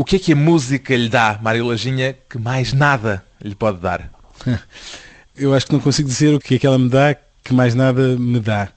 O 0.00 0.04
que 0.04 0.16
é 0.16 0.18
que 0.18 0.32
a 0.32 0.36
música 0.36 0.96
lhe 0.96 1.10
dá, 1.10 1.38
Mário 1.42 1.66
Lajinha, 1.66 2.16
que 2.26 2.38
mais 2.38 2.72
nada 2.72 3.22
lhe 3.38 3.54
pode 3.54 3.80
dar? 3.80 4.10
Eu 5.36 5.52
acho 5.52 5.66
que 5.66 5.74
não 5.74 5.78
consigo 5.78 6.08
dizer 6.08 6.34
o 6.34 6.40
que 6.40 6.54
é 6.54 6.58
que 6.58 6.66
ela 6.66 6.78
me 6.78 6.88
dá 6.88 7.14
que 7.44 7.52
mais 7.52 7.74
nada 7.74 8.16
me 8.16 8.40
dá. 8.40 8.70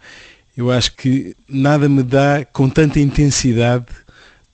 Eu 0.55 0.69
acho 0.69 0.91
que 0.91 1.33
nada 1.47 1.87
me 1.87 2.03
dá 2.03 2.43
com 2.51 2.67
tanta 2.67 2.99
intensidade 2.99 3.85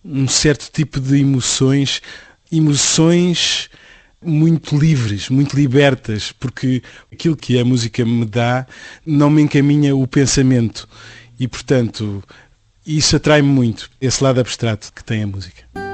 um 0.05 0.27
certo 0.27 0.69
tipo 0.71 0.99
de 0.99 1.19
emoções, 1.19 2.03
emoções 2.51 3.67
muito 4.23 4.77
livres, 4.77 5.27
muito 5.27 5.55
libertas, 5.55 6.31
porque 6.31 6.83
aquilo 7.11 7.35
que 7.35 7.59
a 7.59 7.65
música 7.65 8.05
me 8.05 8.25
dá 8.25 8.67
não 9.03 9.31
me 9.31 9.41
encaminha 9.41 9.95
o 9.95 10.05
pensamento 10.05 10.87
e, 11.39 11.47
portanto, 11.47 12.23
isso 12.85 13.15
atrai-me 13.15 13.49
muito, 13.49 13.89
esse 13.99 14.23
lado 14.23 14.39
abstrato 14.39 14.93
que 14.93 15.03
tem 15.03 15.23
a 15.23 15.27
música. 15.27 15.88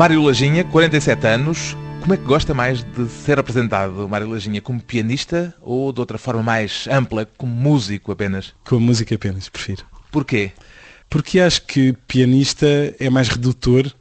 Mário 0.00 0.22
Lajinha, 0.22 0.64
47 0.64 1.26
anos. 1.26 1.76
Como 2.00 2.14
é 2.14 2.16
que 2.16 2.24
gosta 2.24 2.54
mais 2.54 2.82
de 2.82 3.06
ser 3.06 3.38
apresentado, 3.38 4.08
Mário 4.08 4.30
Lajinha? 4.30 4.58
Como 4.62 4.80
pianista 4.80 5.54
ou 5.60 5.92
de 5.92 6.00
outra 6.00 6.16
forma 6.16 6.42
mais 6.42 6.88
ampla, 6.90 7.28
como 7.36 7.52
músico 7.54 8.10
apenas? 8.10 8.54
Com 8.64 8.76
a 8.76 8.80
música 8.80 9.14
apenas, 9.14 9.50
prefiro. 9.50 9.84
Porquê? 10.10 10.52
Porque 11.10 11.38
acho 11.38 11.66
que 11.66 11.92
pianista 12.08 12.66
é 12.98 13.10
mais 13.10 13.28
redutor 13.28 13.92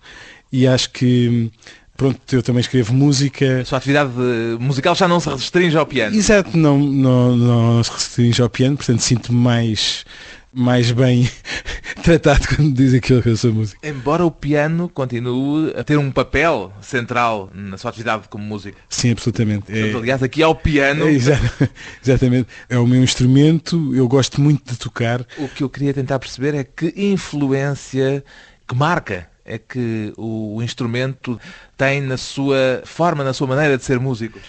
e 0.49 0.65
acho 0.65 0.89
que 0.91 1.51
pronto, 1.97 2.17
eu 2.31 2.41
também 2.41 2.61
escrevo 2.61 2.93
música. 2.93 3.59
A 3.59 3.65
sua 3.65 3.79
atividade 3.79 4.13
musical 4.57 4.95
já 4.95 5.05
não 5.05 5.19
se 5.19 5.27
restringe 5.27 5.75
ao 5.75 5.85
piano. 5.85 6.15
Exato, 6.15 6.55
não, 6.57 6.79
não, 6.79 7.35
não 7.35 7.83
se 7.83 7.91
restringe 7.91 8.41
ao 8.41 8.49
piano, 8.49 8.77
portanto 8.77 9.01
sinto-me 9.01 9.37
mais, 9.37 10.05
mais 10.53 10.91
bem 10.91 11.29
tratado 12.03 12.47
quando 12.47 12.73
diz 12.73 12.93
aquilo 12.93 13.21
que 13.21 13.29
eu 13.29 13.37
sou 13.37 13.53
músico. 13.53 13.85
Embora 13.85 14.25
o 14.25 14.31
piano 14.31 14.89
continue 14.89 15.71
a 15.77 15.83
ter 15.83 15.97
um 15.97 16.11
papel 16.11 16.73
central 16.81 17.49
na 17.53 17.77
sua 17.77 17.89
atividade 17.89 18.27
como 18.29 18.43
músico. 18.43 18.77
Sim, 18.89 19.11
absolutamente. 19.11 19.65
Portanto, 19.71 19.97
aliás, 19.97 20.23
aqui 20.23 20.41
ao 20.41 20.55
piano. 20.55 21.05
É, 21.07 21.11
exa- 21.11 21.39
exatamente. 22.03 22.47
É 22.67 22.77
o 22.77 22.87
meu 22.87 23.03
instrumento, 23.03 23.93
eu 23.95 24.07
gosto 24.07 24.41
muito 24.41 24.71
de 24.71 24.77
tocar. 24.79 25.25
O 25.37 25.47
que 25.47 25.63
eu 25.63 25.69
queria 25.69 25.93
tentar 25.93 26.19
perceber 26.19 26.55
é 26.55 26.63
que 26.63 26.93
influência, 26.97 28.23
que 28.67 28.75
marca 28.75 29.27
é 29.45 29.57
que 29.57 30.13
o 30.15 30.61
instrumento 30.61 31.39
tem 31.75 32.01
na 32.01 32.17
sua 32.17 32.81
forma, 32.85 33.23
na 33.23 33.33
sua 33.33 33.47
maneira 33.47 33.77
de 33.77 33.83
ser 33.83 33.99
músico. 33.99 34.39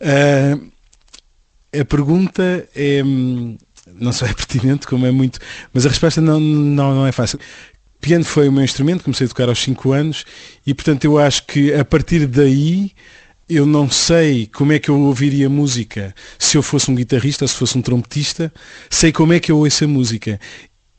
Ah, 0.00 0.56
a 1.80 1.84
pergunta 1.84 2.68
é 2.74 3.02
hum, 3.04 3.56
não 3.94 4.12
só 4.12 4.26
é 4.26 4.32
pertinente, 4.34 4.86
como 4.86 5.06
é 5.06 5.10
muito. 5.10 5.38
Mas 5.72 5.86
a 5.86 5.88
resposta 5.88 6.20
não, 6.20 6.40
não, 6.40 6.94
não 6.94 7.06
é 7.06 7.12
fácil. 7.12 7.38
Piano 8.00 8.24
foi 8.24 8.48
o 8.48 8.52
meu 8.52 8.62
instrumento, 8.62 9.04
comecei 9.04 9.26
a 9.26 9.28
tocar 9.28 9.48
aos 9.48 9.58
5 9.58 9.92
anos 9.92 10.24
e 10.66 10.74
portanto 10.74 11.04
eu 11.04 11.18
acho 11.18 11.46
que 11.46 11.72
a 11.72 11.84
partir 11.84 12.26
daí 12.26 12.92
eu 13.48 13.64
não 13.64 13.90
sei 13.90 14.46
como 14.46 14.72
é 14.72 14.78
que 14.78 14.90
eu 14.90 15.00
ouviria 15.00 15.48
música 15.48 16.14
se 16.38 16.56
eu 16.56 16.62
fosse 16.62 16.90
um 16.90 16.94
guitarrista 16.94 17.46
se 17.46 17.54
fosse 17.54 17.78
um 17.78 17.82
trompetista, 17.82 18.52
sei 18.90 19.12
como 19.12 19.32
é 19.32 19.40
que 19.40 19.50
eu 19.50 19.58
ouço 19.58 19.84
a 19.84 19.88
música. 19.88 20.38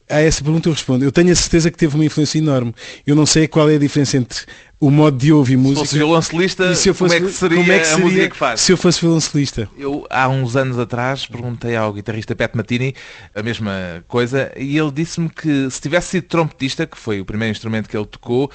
A 0.10 0.22
essa 0.22 0.42
pergunta 0.42 0.70
eu 0.70 0.74
respondo. 0.74 1.04
Eu 1.04 1.12
tenho 1.12 1.32
a 1.32 1.36
certeza 1.36 1.70
que 1.70 1.78
teve 1.78 1.96
uma 1.96 2.06
influência 2.06 2.38
enorme. 2.38 2.74
Eu 3.06 3.14
não 3.14 3.26
sei 3.26 3.46
qual 3.46 3.70
é 3.70 3.76
a 3.76 3.80
diferença 3.80 4.16
entre 4.18 4.46
o 4.80 4.92
modo 4.92 5.18
de 5.18 5.34
ouvir 5.34 5.54
Se 5.54 5.58
música 5.58 5.80
fosse 5.82 5.96
violoncelista, 5.98 6.72
e 6.72 6.76
se 6.76 6.90
eu 6.90 6.94
fosse, 6.94 7.16
como 7.16 7.26
é 7.28 7.32
que 7.32 7.36
seria, 7.38 7.58
como 7.58 7.72
é 7.72 7.76
que 7.80 7.82
a 7.82 7.86
seria 7.86 8.06
música 8.06 8.30
que 8.30 8.38
faz? 8.38 8.62
se 8.62 8.72
eu 8.72 8.78
fosse 8.78 9.02
violoncelista. 9.02 9.70
Eu, 9.78 10.06
há 10.10 10.28
uns 10.30 10.56
anos 10.56 10.78
atrás, 10.78 11.26
perguntei 11.26 11.76
ao 11.76 11.92
guitarrista 11.94 12.36
Pat 12.36 12.54
Matini 12.54 12.94
a 13.34 13.42
mesma 13.42 14.04
coisa 14.08 14.52
e 14.56 14.78
ele 14.78 14.92
disse-me 14.92 15.30
que 15.30 15.70
se 15.72 15.82
tivesse 15.82 16.10
sido 16.10 16.26
trompetista, 16.28 16.86
que 16.86 16.98
foi 16.98 17.20
o 17.20 17.26
primeiro 17.26 17.52
instrumento 17.52 17.90
que 17.90 17.98
ele 17.98 18.06
tocou, 18.06 18.52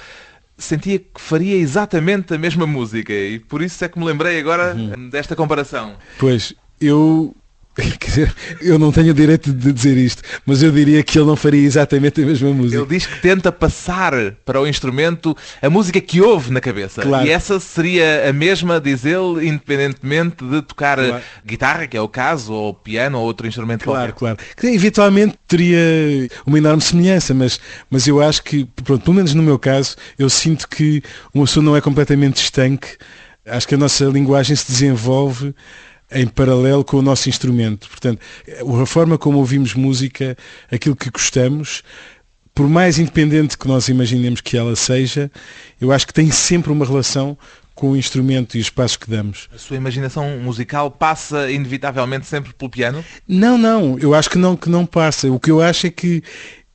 sentia 0.57 0.97
que 0.99 1.19
faria 1.19 1.55
exatamente 1.57 2.33
a 2.33 2.37
mesma 2.37 2.65
música 2.65 3.11
e 3.11 3.39
por 3.39 3.61
isso 3.61 3.83
é 3.83 3.89
que 3.89 3.99
me 3.99 4.05
lembrei 4.05 4.39
agora 4.39 4.73
Uhum. 4.75 5.09
desta 5.09 5.35
comparação. 5.35 5.95
Pois, 6.17 6.53
eu. 6.79 7.35
Quer 7.99 8.05
dizer, 8.07 8.35
eu 8.61 8.77
não 8.77 8.91
tenho 8.91 9.09
o 9.11 9.13
direito 9.13 9.51
de 9.51 9.73
dizer 9.73 9.97
isto, 9.97 10.21
mas 10.45 10.61
eu 10.61 10.71
diria 10.71 11.01
que 11.01 11.17
ele 11.17 11.25
não 11.25 11.35
faria 11.35 11.65
exatamente 11.65 12.21
a 12.21 12.25
mesma 12.25 12.51
música. 12.51 12.79
Ele 12.79 12.87
diz 12.87 13.07
que 13.07 13.19
tenta 13.19 13.51
passar 13.51 14.13
para 14.45 14.61
o 14.61 14.67
instrumento 14.67 15.35
a 15.59 15.69
música 15.71 15.99
que 15.99 16.21
ouve 16.21 16.51
na 16.51 16.61
cabeça. 16.61 17.01
Claro. 17.01 17.25
E 17.25 17.31
essa 17.31 17.59
seria 17.59 18.29
a 18.29 18.33
mesma, 18.33 18.79
diz 18.79 19.03
ele, 19.05 19.47
independentemente 19.47 20.43
de 20.45 20.61
tocar 20.61 20.97
Claro. 20.99 21.23
guitarra, 21.43 21.87
que 21.87 21.97
é 21.97 22.01
o 22.01 22.07
caso, 22.07 22.53
ou 22.53 22.73
piano, 22.75 23.17
ou 23.17 23.23
outro 23.25 23.47
instrumento 23.47 23.85
Claro, 23.85 24.13
qualquer. 24.13 24.35
claro. 24.37 24.55
Que 24.55 24.67
eventualmente 24.67 25.35
teria 25.47 25.79
uma 26.45 26.57
enorme 26.59 26.81
semelhança, 26.81 27.33
mas, 27.33 27.59
mas 27.89 28.07
eu 28.07 28.21
acho 28.21 28.43
que, 28.43 28.65
pronto, 28.83 29.03
pelo 29.03 29.15
menos 29.15 29.33
no 29.33 29.41
meu 29.41 29.57
caso, 29.57 29.95
eu 30.19 30.29
sinto 30.29 30.67
que 30.69 31.01
uma 31.33 31.45
pessoa 31.45 31.63
não 31.63 31.75
é 31.75 31.81
completamente 31.81 32.37
estanque. 32.37 32.87
Acho 33.45 33.67
que 33.67 33.75
a 33.75 33.77
nossa 33.77 34.05
linguagem 34.05 34.55
se 34.55 34.67
desenvolve 34.67 35.53
em 36.13 36.27
paralelo 36.27 36.83
com 36.83 36.97
o 36.97 37.01
nosso 37.01 37.29
instrumento. 37.29 37.89
Portanto, 37.89 38.19
a 38.81 38.85
forma 38.85 39.17
como 39.17 39.39
ouvimos 39.39 39.73
música, 39.73 40.37
aquilo 40.71 40.95
que 40.95 41.09
gostamos, 41.09 41.83
por 42.53 42.67
mais 42.67 42.99
independente 42.99 43.57
que 43.57 43.67
nós 43.67 43.87
imaginemos 43.87 44.41
que 44.41 44.57
ela 44.57 44.75
seja, 44.75 45.31
eu 45.81 45.91
acho 45.91 46.05
que 46.05 46.13
tem 46.13 46.31
sempre 46.31 46.71
uma 46.71 46.85
relação 46.85 47.37
com 47.73 47.91
o 47.91 47.97
instrumento 47.97 48.55
e 48.55 48.61
os 48.61 48.69
passos 48.69 48.97
que 48.97 49.09
damos. 49.09 49.49
A 49.53 49.57
sua 49.57 49.77
imaginação 49.77 50.37
musical 50.39 50.91
passa 50.91 51.49
inevitavelmente 51.49 52.27
sempre 52.27 52.53
pelo 52.53 52.69
piano? 52.69 53.03
Não, 53.27 53.57
não, 53.57 53.97
eu 53.97 54.13
acho 54.13 54.29
que 54.29 54.37
não, 54.37 54.55
que 54.55 54.69
não 54.69 54.85
passa. 54.85 55.31
O 55.31 55.39
que 55.39 55.49
eu 55.49 55.61
acho 55.61 55.87
é 55.87 55.89
que 55.89 56.21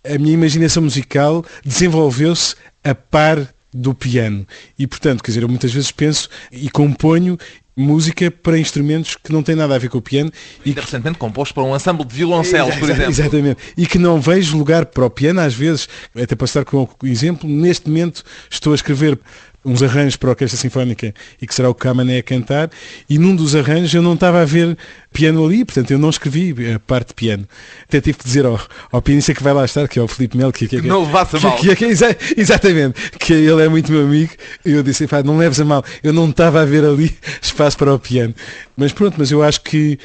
a 0.04 0.18
minha 0.18 0.34
imaginação 0.34 0.82
musical 0.82 1.44
desenvolveu-se 1.64 2.56
a 2.82 2.94
par 2.94 3.48
do 3.72 3.94
piano. 3.94 4.46
E, 4.78 4.86
portanto, 4.86 5.22
quer 5.22 5.30
dizer, 5.30 5.42
eu 5.42 5.48
muitas 5.48 5.72
vezes 5.72 5.90
penso 5.90 6.28
e 6.50 6.68
componho 6.70 7.38
música 7.78 8.30
para 8.30 8.58
instrumentos 8.58 9.16
que 9.16 9.32
não 9.32 9.42
têm 9.42 9.54
nada 9.54 9.74
a 9.74 9.78
ver 9.78 9.88
com 9.88 9.98
o 9.98 10.02
piano 10.02 10.32
e 10.64 10.70
Ainda 10.70 10.80
recentemente 10.80 11.18
composto 11.18 11.54
para 11.54 11.62
um 11.62 11.76
ensemble 11.76 12.04
de 12.04 12.14
violoncelos, 12.14 12.74
por 12.76 12.90
exemplo. 12.90 13.10
Exatamente. 13.10 13.60
E 13.76 13.86
que 13.86 13.98
não 13.98 14.20
vejo 14.20 14.58
lugar 14.58 14.86
para 14.86 15.06
o 15.06 15.10
piano, 15.10 15.40
às 15.40 15.54
vezes, 15.54 15.88
até 16.14 16.34
para 16.34 16.44
estar 16.44 16.64
com 16.64 16.88
o 17.02 17.06
exemplo, 17.06 17.48
neste 17.48 17.88
momento 17.88 18.24
estou 18.50 18.72
a 18.72 18.74
escrever 18.74 19.18
uns 19.68 19.82
arranjos 19.82 20.16
para 20.16 20.30
a 20.30 20.32
Orquestra 20.32 20.58
Sinfónica 20.58 21.14
e 21.40 21.46
que 21.46 21.54
será 21.54 21.68
o 21.68 21.74
Camané 21.74 22.18
a 22.18 22.22
cantar, 22.22 22.70
e 23.08 23.18
num 23.18 23.36
dos 23.36 23.54
arranjos 23.54 23.92
eu 23.94 24.02
não 24.02 24.14
estava 24.14 24.40
a 24.40 24.44
ver 24.44 24.76
piano 25.12 25.44
ali, 25.44 25.64
portanto 25.64 25.90
eu 25.90 25.98
não 25.98 26.10
escrevi 26.10 26.54
a 26.74 26.78
parte 26.78 27.08
de 27.08 27.14
piano. 27.14 27.46
Até 27.84 28.00
tive 28.00 28.18
que 28.18 28.24
dizer 28.24 28.46
ao, 28.46 28.60
ao 28.90 29.02
pianista 29.02 29.34
que 29.34 29.42
vai 29.42 29.52
lá 29.52 29.64
estar, 29.64 29.86
que 29.88 29.98
é 29.98 30.02
o 30.02 30.08
Filipe 30.08 30.36
Melo, 30.36 30.52
que, 30.52 30.66
que, 30.68 30.80
Que 30.80 30.88
não 30.88 31.02
levasse 31.04 31.36
a 31.36 31.40
mal. 31.40 31.56
que- 31.56 31.74
que- 31.76 31.84
exa- 31.84 32.16
exatamente, 32.36 33.10
que 33.18 33.32
ele 33.32 33.62
é 33.62 33.68
muito 33.68 33.92
meu 33.92 34.02
amigo, 34.04 34.32
e 34.64 34.70
eu 34.72 34.82
disse, 34.82 35.06
"Pá, 35.06 35.22
não 35.22 35.36
leves 35.38 35.60
a 35.60 35.64
mal, 35.64 35.84
eu 36.02 36.12
não 36.12 36.30
estava 36.30 36.62
a 36.62 36.64
ver 36.64 36.84
ali 36.84 37.16
espaço 37.42 37.76
para 37.76 37.92
o 37.94 37.98
piano. 37.98 38.34
Mas 38.76 38.92
pronto, 38.92 39.16
mas 39.18 39.30
eu 39.30 39.42
acho 39.42 39.60
que 39.62 39.98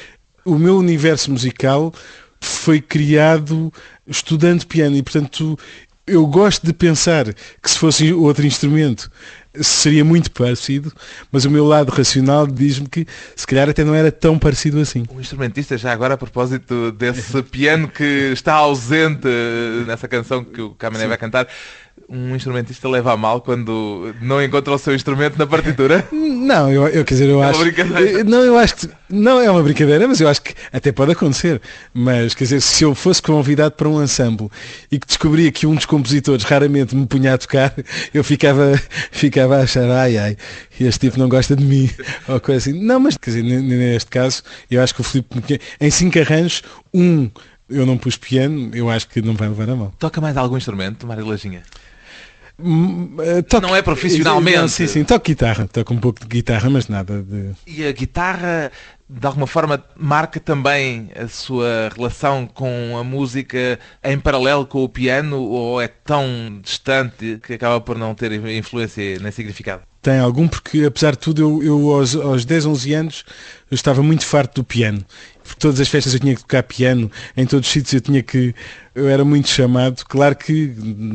o 0.45 0.57
meu 0.57 0.77
universo 0.77 1.31
musical 1.31 1.93
foi 2.41 2.81
criado 2.81 3.71
estudando 4.05 4.65
piano 4.67 4.95
e, 4.97 5.01
portanto, 5.03 5.57
eu 6.05 6.25
gosto 6.27 6.65
de 6.65 6.73
pensar 6.73 7.25
que 7.33 7.69
se 7.71 7.79
fosse 7.79 8.11
outro 8.11 8.45
instrumento 8.45 9.09
seria 9.61 10.03
muito 10.03 10.31
parecido, 10.31 10.91
mas 11.31 11.45
o 11.45 11.51
meu 11.51 11.65
lado 11.65 11.89
racional 11.89 12.47
diz-me 12.47 12.87
que 12.87 13.05
se 13.35 13.45
calhar 13.45 13.69
até 13.69 13.83
não 13.83 13.93
era 13.93 14.11
tão 14.11 14.39
parecido 14.39 14.79
assim. 14.79 15.03
Um 15.13 15.19
instrumentista, 15.19 15.77
já 15.77 15.91
agora 15.91 16.15
a 16.15 16.17
propósito 16.17 16.91
desse 16.91 17.41
piano 17.43 17.87
que 17.87 18.31
está 18.33 18.53
ausente 18.53 19.27
nessa 19.85 20.07
canção 20.07 20.43
que 20.43 20.61
o 20.61 20.71
Camené 20.71 21.07
vai 21.07 21.17
cantar, 21.17 21.47
um 22.09 22.35
instrumentista 22.35 22.87
leva 22.89 23.13
a 23.13 23.17
mal 23.17 23.41
quando 23.41 24.13
não 24.21 24.41
encontra 24.43 24.73
o 24.73 24.77
seu 24.77 24.93
instrumento 24.93 25.37
na 25.37 25.47
partitura? 25.47 26.07
Não, 26.43 26.69
eu, 26.69 26.85
eu 26.89 27.05
quer 27.05 27.13
dizer, 27.13 27.29
eu 27.29 27.35
É 27.41 27.45
uma 27.45 27.49
acho. 27.51 27.59
brincadeira. 27.59 28.23
Não, 28.25 28.39
eu 28.43 28.57
acho 28.57 28.75
que. 28.75 28.89
Não 29.09 29.39
é 29.39 29.49
uma 29.49 29.63
brincadeira, 29.63 30.05
mas 30.07 30.19
eu 30.19 30.27
acho 30.27 30.41
que 30.41 30.53
até 30.73 30.91
pode 30.91 31.13
acontecer. 31.13 31.61
Mas, 31.93 32.33
quer 32.35 32.43
dizer, 32.43 32.61
se 32.61 32.83
eu 32.83 32.93
fosse 32.93 33.21
convidado 33.21 33.75
para 33.75 33.87
um 33.87 34.03
ensemble 34.03 34.49
e 34.91 34.99
que 34.99 35.07
descobria 35.07 35.49
que 35.51 35.65
um 35.65 35.73
dos 35.73 35.85
compositores 35.85 36.43
raramente 36.43 36.95
me 36.95 37.05
punha 37.07 37.33
a 37.33 37.37
tocar, 37.37 37.73
eu 38.13 38.23
ficava, 38.23 38.73
ficava 39.09 39.57
a 39.57 39.61
achar, 39.61 39.89
ai 39.89 40.17
ai, 40.17 40.37
este 40.79 41.07
tipo 41.07 41.17
não 41.17 41.29
gosta 41.29 41.55
de 41.55 41.63
mim. 41.63 41.89
Ou 42.27 42.39
coisa 42.41 42.69
assim. 42.69 42.83
Não, 42.83 42.99
mas, 42.99 43.15
quer 43.15 43.31
dizer, 43.31 43.43
neste 43.43 44.09
caso, 44.09 44.43
eu 44.69 44.81
acho 44.81 44.93
que 44.93 45.01
o 45.01 45.03
Filipe, 45.03 45.61
em 45.79 45.89
cinco 45.89 46.19
arranjos, 46.19 46.61
um 46.93 47.29
eu 47.73 47.85
não 47.85 47.97
pus 47.97 48.15
piano, 48.17 48.69
eu 48.73 48.89
acho 48.89 49.07
que 49.07 49.21
não 49.21 49.33
vai 49.33 49.47
levar 49.47 49.69
a 49.69 49.75
mão. 49.75 49.91
Toca 49.99 50.21
mais 50.21 50.37
algum 50.37 50.57
instrumento, 50.57 51.05
Mário 51.07 51.25
Lajinha? 51.25 51.63
Hum, 52.59 53.15
eh, 53.19 53.41
toco- 53.41 53.65
Não 53.65 53.75
é 53.75 53.81
profissionalmente. 53.81 54.57
Não, 54.57 54.67
sim, 54.67 54.85
sim, 54.87 55.03
toco 55.03 55.25
guitarra, 55.25 55.67
toco 55.67 55.93
um 55.93 55.97
pouco 55.97 56.19
de 56.21 56.27
guitarra, 56.27 56.69
mas 56.69 56.87
nada 56.87 57.21
de. 57.23 57.49
E 57.65 57.83
a 57.85 57.91
guitarra, 57.91 58.71
de 59.09 59.25
alguma 59.25 59.47
forma, 59.47 59.83
marca 59.97 60.39
também 60.39 61.09
a 61.15 61.27
sua 61.27 61.89
relação 61.95 62.45
com 62.45 62.95
a 62.97 63.03
música 63.03 63.79
em 64.03 64.19
paralelo 64.19 64.67
com 64.67 64.83
o 64.83 64.89
piano 64.89 65.41
ou 65.41 65.81
é 65.81 65.87
tão 65.87 66.59
distante 66.61 67.39
que 67.45 67.53
acaba 67.53 67.81
por 67.81 67.97
não 67.97 68.13
ter 68.13 68.31
influência 68.31 69.17
nem 69.19 69.31
significado? 69.31 69.81
Tem 69.99 70.19
algum, 70.19 70.47
porque 70.49 70.83
apesar 70.83 71.11
de 71.11 71.19
tudo, 71.19 71.41
eu, 71.41 71.63
eu 71.63 71.91
aos, 71.93 72.13
aos 72.13 72.43
10, 72.45 72.65
11 72.65 72.93
anos, 72.93 73.23
eu 73.71 73.75
estava 73.75 74.03
muito 74.03 74.25
farto 74.25 74.55
do 74.61 74.63
piano. 74.63 75.03
Por 75.43 75.55
todas 75.55 75.79
as 75.79 75.87
festas 75.89 76.13
eu 76.13 76.19
tinha 76.19 76.35
que 76.35 76.41
tocar 76.41 76.63
piano, 76.63 77.11
em 77.35 77.45
todos 77.45 77.67
os 77.67 77.73
sítios 77.73 77.93
eu 77.93 78.01
tinha 78.01 78.23
que. 78.23 78.55
Eu 78.95 79.09
era 79.09 79.25
muito 79.25 79.47
chamado, 79.49 80.03
claro 80.07 80.35
que 80.35 80.67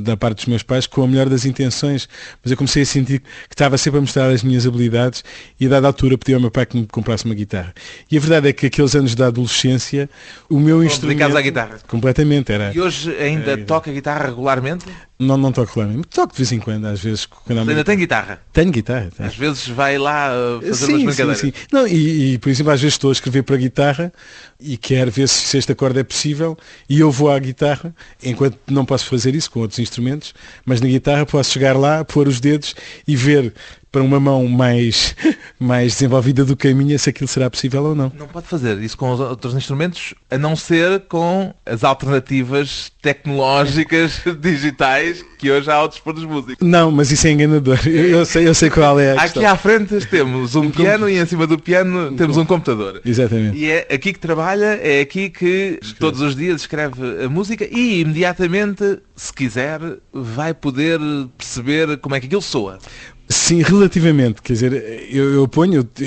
da 0.03 0.17
parte 0.17 0.39
dos 0.39 0.47
meus 0.47 0.63
pais, 0.65 0.85
com 0.87 1.03
a 1.03 1.07
melhor 1.07 1.29
das 1.29 1.45
intenções, 1.45 2.09
mas 2.43 2.51
eu 2.51 2.57
comecei 2.57 2.83
a 2.83 2.87
sentir 2.87 3.21
que 3.21 3.55
estava 3.55 3.79
sempre 3.79 3.99
a 3.99 4.01
mostrar 4.01 4.31
as 4.31 4.43
minhas 4.43 4.67
habilidades 4.67 5.23
e 5.61 5.67
a 5.67 5.69
dada 5.69 5.87
altura 5.87 6.19
pedi 6.19 6.35
ao 6.35 6.41
meu 6.41 6.51
pai 6.51 6.67
que 6.67 6.77
me 6.77 6.87
comprasse 6.89 7.25
uma 7.25 7.35
guitarra. 7.35 7.73
E 8.11 8.17
a 8.17 8.21
verdade 8.21 8.49
é 8.49 8.53
que 8.53 8.67
aqueles 8.67 8.97
anos 8.97 9.15
da 9.15 9.29
adolescência, 9.29 10.11
o 10.51 10.59
meu 10.59 10.83
instrumento. 10.83 11.19
dedicados 11.19 11.37
à 11.37 11.41
guitarra. 11.41 11.79
Completamente, 11.87 12.51
era. 12.53 12.73
E 12.75 12.81
hoje 12.81 13.17
ainda 13.17 13.53
É. 13.53 13.57
toca 13.59 13.93
guitarra 13.93 14.27
regularmente? 14.27 14.85
Não, 15.17 15.37
não 15.37 15.51
toco 15.53 15.69
regularmente. 15.71 16.09
Toco 16.09 16.33
de 16.33 16.39
vez 16.39 16.53
em 16.53 16.59
quando, 16.61 16.85
às 16.87 17.01
vezes. 17.01 17.27
Quando 17.27 17.59
Ainda 17.69 17.85
tem 17.85 17.97
guitarra? 17.99 18.41
Tenho 18.53 18.71
guitarra. 18.71 19.09
tenho. 19.17 19.29
Às 19.29 19.37
vezes 19.37 19.67
vai 19.69 19.99
lá 19.99 20.31
uh, 20.33 20.61
fazer 20.63 20.75
sim, 20.87 20.93
umas 20.93 21.01
sim, 21.01 21.07
brincadeiras. 21.25 21.39
sim. 21.41 21.53
Não, 21.73 21.87
e, 21.89 22.35
e, 22.35 22.39
por 22.39 22.49
exemplo, 22.51 22.73
às 22.73 22.81
vezes 22.81 22.95
estou 22.95 23.11
a 23.11 23.13
escrever 23.13 23.43
para 23.43 23.57
a 23.57 23.59
guitarra 23.59 24.13
e 24.61 24.77
quero 24.77 25.11
ver 25.11 25.29
se, 25.29 25.39
se 25.39 25.59
este 25.59 25.73
acorde 25.73 26.01
é 26.01 26.05
possível. 26.05 26.57
E 26.89 27.01
eu 27.01 27.11
vou 27.11 27.31
à 27.31 27.39
guitarra, 27.39 27.95
enquanto 28.23 28.59
não 28.69 28.85
posso 28.85 29.07
fazer 29.07 29.35
isso 29.35 29.51
com 29.51 29.61
outros 29.61 29.79
instrumentos, 29.79 30.35
mas 30.65 30.81
na 30.81 30.89
guitarra 30.89 31.25
posso 31.25 31.53
chegar 31.53 31.77
lá, 31.77 32.05
pôr 32.05 32.27
os 32.29 32.41
dedos 32.41 32.75
e 33.07 33.17
ver 33.17 33.55
para 33.91 34.03
uma 34.03 34.21
mão 34.21 34.47
mais, 34.47 35.15
mais 35.59 35.93
desenvolvida 35.95 36.45
do 36.45 36.57
que 36.57 36.69
a 36.69 36.75
minha 36.75 36.99
se 36.99 37.11
aquilo 37.11 37.29
será 37.29 37.49
possível 37.51 37.85
ou 37.85 37.95
não. 37.95 38.13
Não 38.17 38.29
pode 38.29 38.47
fazer 38.47 38.79
isso 38.83 38.97
com 38.97 39.11
os 39.11 39.21
outros 39.21 39.55
instrumentos, 39.55 40.15
a 40.31 40.37
não 40.39 40.55
ser 40.57 41.01
com 41.09 41.55
as 41.65 41.85
alternativas 41.85 42.93
tecnológicas 43.01 44.21
digitais 44.41 45.25
que 45.39 45.51
hoje 45.51 45.71
há 45.71 45.75
ao 45.75 45.89
dispor 45.89 46.13
dos 46.13 46.25
músicos. 46.25 46.67
Não, 46.67 46.91
mas 46.91 47.11
isso 47.13 47.27
é 47.27 47.31
enganador. 47.31 47.79
Eu, 47.87 48.07
eu 48.07 48.27
sei, 48.27 48.47
eu 48.49 48.55
sei 48.55 48.71
qual 48.71 48.99
é 48.99 49.13
a 49.13 49.15
Aqui 49.15 49.35
questão. 49.35 49.53
à 49.53 49.57
frente 49.57 50.07
temos 50.07 50.55
um 50.57 50.71
piano 50.71 51.09
e 51.09 51.19
em 51.19 51.27
cima 51.27 51.47
do 51.47 51.59
piano 51.59 52.13
temos 52.17 52.37
um 52.37 52.45
computador. 52.45 53.01
Exatamente. 53.05 53.57
E 53.57 53.71
é 53.71 53.87
aqui 53.91 54.13
que 54.13 54.19
trabalha, 54.19 54.79
é 54.83 55.01
aqui 55.01 55.31
que 55.31 55.79
todos 55.99 56.21
os 56.21 56.35
dias 56.35 56.61
escreve 56.63 57.25
a 57.25 57.29
música 57.29 57.67
e 57.71 58.01
imediatamente, 58.01 58.99
se 59.15 59.33
quiser, 59.33 59.81
vai 60.13 60.53
poder 60.53 60.99
perceber 61.37 61.97
como 61.99 62.15
é 62.15 62.21
que 62.21 62.27
aquilo 62.27 62.43
soa. 62.43 62.79
Sim, 63.29 63.63
relativamente. 63.63 64.41
Quer 64.43 64.53
dizer, 64.55 64.73
eu, 65.11 65.35
eu 65.35 65.49
ponho, 65.49 65.89
é, 66.01 66.05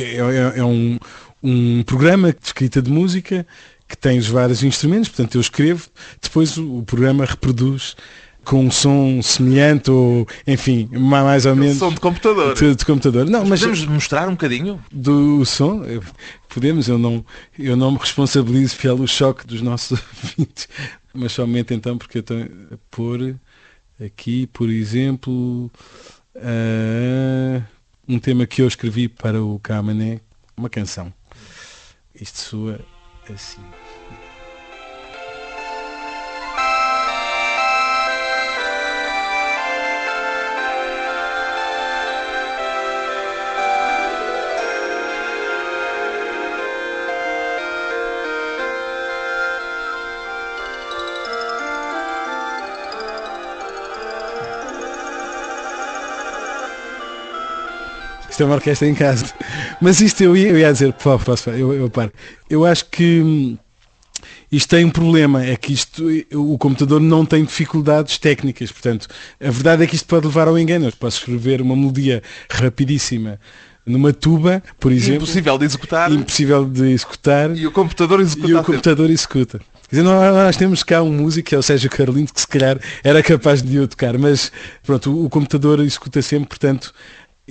é- 0.56 0.60
é 0.60 0.64
um, 0.64 0.98
um 1.44 1.84
programa 1.84 2.32
de 2.32 2.40
escrita 2.44 2.82
de 2.82 2.90
música 2.92 3.46
que 3.88 3.98
tem 3.98 4.18
os 4.18 4.28
vários 4.28 4.64
instrumentos, 4.64 5.10
portanto 5.10 5.36
eu 5.36 5.42
escrevo, 5.42 5.88
depois 6.22 6.58
o, 6.58 6.78
o 6.80 6.84
programa 6.84 7.26
reproduz 7.26 7.96
com 8.44 8.66
um 8.66 8.72
som 8.72 9.22
semelhante 9.22 9.92
ou, 9.92 10.26
enfim, 10.48 10.90
ma- 10.92 11.24
mais 11.24 11.46
ou 11.46 11.56
menos 11.56 11.78
Som 11.78 11.94
de 11.94 12.00
computador. 12.00 12.56
de, 12.56 12.74
de 12.76 12.86
computador. 12.86 13.30
Não, 13.30 13.46
mas 13.46 13.60
Podemos 13.60 13.86
mostrar 13.86 14.28
um 14.28 14.32
bocadinho? 14.32 14.84
do 14.92 15.46
som, 15.46 15.84
podemos, 16.50 16.88
eu 16.88 16.98
não, 16.98 17.24
eu 17.60 17.76
não 17.76 17.92
me 17.92 17.98
responsabilizo 18.00 18.76
pelo 18.78 19.08
choque 19.08 19.46
dos 19.46 19.62
nossos 19.62 20.00
ouvintes, 20.24 20.68
mas 21.14 21.34
somente 21.34 21.74
então 21.74 21.98
porque 21.98 22.18
eu 22.18 22.22
estou 22.22 22.38
a 22.42 22.78
pôr 22.90 23.36
aqui, 24.04 24.48
por 24.48 24.70
exemplo, 24.70 25.70
ah, 26.36 27.62
um 28.08 28.20
tema 28.20 28.46
que 28.46 28.62
eu 28.62 28.68
escrevi 28.68 29.08
para 29.08 29.42
o 29.42 29.60
Camané, 29.60 30.20
uma 30.56 30.70
canção. 30.70 31.14
Isto 32.14 32.38
soa 32.38 32.80
assim. 33.30 33.81
Isto 58.32 58.44
é 58.44 58.46
uma 58.46 58.56
orquestra 58.56 58.88
em 58.88 58.96
casa. 58.96 59.26
Mas 59.82 60.00
isto 60.00 60.24
eu 60.24 60.36
ia, 60.36 60.48
eu 60.48 60.58
ia 60.58 60.72
dizer, 60.72 60.94
pô, 60.94 61.20
posso, 61.20 61.50
eu, 61.50 61.74
eu 61.74 61.90
paro. 61.90 62.12
Eu 62.50 62.66
acho 62.66 62.86
que 62.86 63.22
hum, 63.22 63.58
isto 64.50 64.70
tem 64.70 64.86
um 64.86 64.90
problema, 64.90 65.44
é 65.46 65.56
que 65.58 65.74
isto, 65.74 66.04
o 66.34 66.58
computador 66.58 67.02
não 67.02 67.26
tem 67.26 67.44
dificuldades 67.44 68.18
técnicas, 68.18 68.72
portanto, 68.72 69.08
a 69.40 69.52
verdade 69.52 69.84
é 69.84 69.88
que 69.88 69.96
isto 69.96 70.08
pode 70.08 70.26
levar 70.26 70.48
ao 70.48 70.58
engano. 70.58 70.88
Eu 70.88 70.94
posso 70.94 71.20
escrever 71.20 71.62
uma 71.62 71.76
melodia 71.76 72.24
rapidíssima 72.50 73.38
numa 73.86 74.14
tuba, 74.14 74.64
por 74.80 74.92
exemplo, 74.92 75.24
Impossível 75.24 75.58
de 75.58 75.66
executar 75.66 76.12
impossível 76.12 76.66
de 76.66 76.92
executar 76.92 77.58
e 77.58 77.66
o 77.66 77.72
computador 77.72 78.22
executa 78.22 78.48
e 78.48 78.54
o 78.54 78.64
computador 78.64 79.10
executa. 79.10 79.60
Quer 79.90 79.98
dizer, 79.98 80.04
nós, 80.04 80.34
nós 80.34 80.56
temos 80.56 80.84
cá 80.84 81.04
um 81.04 81.12
músico, 81.12 81.50
que 81.50 81.56
é 81.56 81.58
o 81.58 81.62
Sérgio 81.64 81.90
Carolino, 81.90 82.28
que 82.34 82.40
se 82.40 82.48
calhar 82.48 82.80
era 83.04 83.22
capaz 83.22 83.62
de 83.62 83.78
o 83.78 83.88
tocar, 83.88 84.18
mas 84.18 84.50
pronto, 84.84 85.12
o, 85.12 85.26
o 85.26 85.30
computador 85.30 85.82
executa 85.82 86.22
sempre, 86.22 86.48
portanto, 86.48 86.94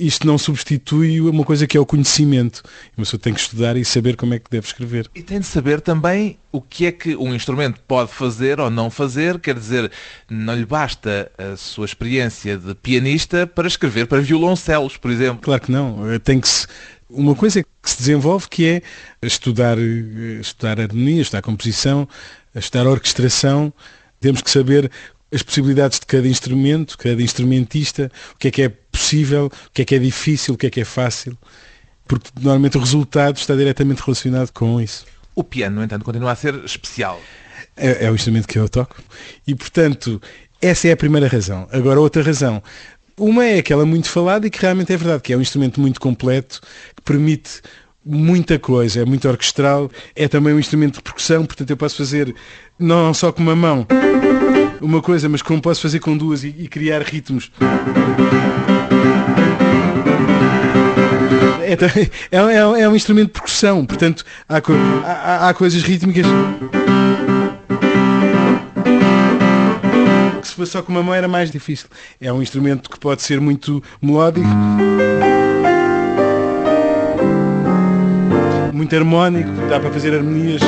isto 0.01 0.27
não 0.27 0.39
substitui 0.39 1.21
uma 1.21 1.45
coisa 1.45 1.67
que 1.67 1.77
é 1.77 1.81
o 1.81 1.87
conhecimento. 1.87 2.63
Uma 2.97 3.05
pessoa 3.05 3.21
tem 3.21 3.35
que 3.35 3.41
estudar 3.41 3.77
e 3.77 3.85
saber 3.85 4.17
como 4.17 4.35
é 4.35 4.39
que 4.39 4.51
deve 4.51 4.67
escrever. 4.67 5.11
E 5.15 5.23
tem 5.23 5.41
de 5.41 5.47
saber 5.47 5.81
também 5.81 6.39
o 6.51 6.61
que 6.61 6.87
é 6.87 6.93
que 6.93 7.15
um 7.15 7.35
instrumento 7.35 7.81
pode 7.87 8.11
fazer 8.13 8.59
ou 8.59 8.71
não 8.71 8.91
fazer, 8.91 9.39
quer 9.39 9.55
dizer, 9.55 9.91
não 10.29 10.55
lhe 10.55 10.65
basta 10.65 11.31
a 11.39 11.57
sua 11.57 11.85
experiência 11.85 12.57
de 12.57 12.75
pianista 12.75 13.47
para 13.47 13.69
escrever 13.69 14.07
para 14.07 14.21
violoncelos, 14.21 14.97
por 14.97 15.11
exemplo. 15.11 15.43
Claro 15.43 15.63
que 15.63 15.71
não. 15.71 16.11
eh, 16.11 16.19
Tem 16.19 16.41
que 16.41 16.49
se... 16.49 16.67
Uma 17.09 17.35
coisa 17.35 17.63
que 17.63 17.69
se 17.91 17.99
desenvolve 17.99 18.49
que 18.49 18.67
é 18.67 18.83
estudar, 19.23 19.79
eh, 19.79 20.41
estudar 20.41 20.81
harmonia, 20.81 21.23
estudar 21.23 21.43
composição, 21.43 22.09
estudar 22.55 22.87
orquestração. 22.87 23.73
Temos 24.21 24.43
que 24.43 24.51
saber 24.51 24.91
as 25.33 25.43
possibilidades 25.43 26.01
de 26.01 26.07
cada 26.07 26.27
instrumento, 26.27 26.99
cada 26.99 27.23
instrumentista, 27.23 28.11
o 28.35 28.39
que 28.39 28.49
é 28.49 28.51
que 28.51 28.63
é 28.63 28.69
possível, 28.69 29.47
o 29.47 29.71
que 29.73 29.83
é 29.83 29.85
que 29.85 29.95
é 29.95 29.99
difícil, 29.99 30.55
o 30.55 30.57
que 30.57 30.67
é 30.67 30.71
que 30.71 30.81
é 30.81 30.85
fácil. 30.85 31.37
Porque 32.07 32.31
normalmente 32.41 32.77
o 32.77 32.81
resultado 32.81 33.37
está 33.37 33.55
diretamente 33.55 34.03
relacionado 34.03 34.51
com 34.53 34.81
isso. 34.81 35.07
O 35.35 35.45
piano, 35.45 35.77
no 35.77 35.85
entanto, 35.85 36.05
continua 36.05 36.33
a 36.33 36.35
ser 36.35 36.55
especial. 36.65 37.21
É, 37.77 38.07
é 38.07 38.11
o 38.11 38.15
instrumento 38.15 38.49
que 38.49 38.59
eu 38.59 38.69
toco. 38.69 38.97
E, 39.47 39.55
portanto, 39.55 40.21
essa 40.61 40.89
é 40.89 40.93
a 40.93 40.97
primeira 40.97 41.29
razão. 41.29 41.69
Agora, 41.71 42.01
outra 42.01 42.23
razão. 42.23 42.63
Uma 43.17 43.45
é 43.45 43.59
aquela 43.59 43.87
muito 43.87 44.09
falada 44.09 44.47
e 44.47 44.51
que 44.51 44.61
realmente 44.61 44.93
é 44.93 44.97
verdade, 44.97 45.23
que 45.23 45.33
é 45.33 45.37
um 45.37 45.41
instrumento 45.41 45.81
muito 45.81 46.01
completo, 46.01 46.61
que 46.97 47.03
permite 47.03 47.61
muita 48.05 48.59
coisa, 48.59 49.03
é 49.03 49.05
muito 49.05 49.29
orquestral, 49.29 49.91
é 50.17 50.27
também 50.29 50.55
um 50.55 50.59
instrumento 50.59 50.95
de 50.97 51.03
percussão, 51.03 51.45
portanto 51.45 51.71
eu 51.71 51.77
posso 51.77 51.97
fazer 51.97 52.35
não 52.79 53.13
só 53.13 53.31
com 53.33 53.43
uma 53.43 53.55
mão 53.57 53.87
uma 54.81 55.03
coisa, 55.03 55.29
mas 55.29 55.43
como 55.43 55.61
posso 55.61 55.83
fazer 55.83 55.99
com 56.01 56.17
duas 56.17 56.43
e, 56.43 56.55
e 56.59 56.67
criar 56.67 57.03
ritmos. 57.03 57.53
É, 61.63 61.73
é, 62.35 62.37
é- 62.55 62.81
é 62.83 62.89
um 62.89 62.97
instrumento 62.97 63.27
de 63.29 63.33
percussão, 63.35 63.85
portanto 63.85 64.25
há, 64.49 64.61
co- 64.61 64.73
há- 65.05 65.49
há 65.51 65.55
coisas 65.55 65.83
rítmicas 65.83 66.25
que 70.41 70.49
se 70.49 70.55
fosse 70.55 70.73
só 70.73 70.83
com 70.83 70.91
uma 70.93 71.03
mão 71.03 71.15
era 71.15 71.29
mais 71.29 71.51
difícil. 71.51 71.89
É 72.21 72.33
um 72.33 72.43
instrumento 72.43 72.89
que 72.91 72.99
pode 72.99 73.23
ser 73.23 73.41
muito 73.41 73.83
melódico, 74.01 74.47
muito 78.81 78.97
harmónico, 78.97 79.51
dá 79.69 79.79
para 79.79 79.91
fazer 79.91 80.15
harmonias. 80.15 80.63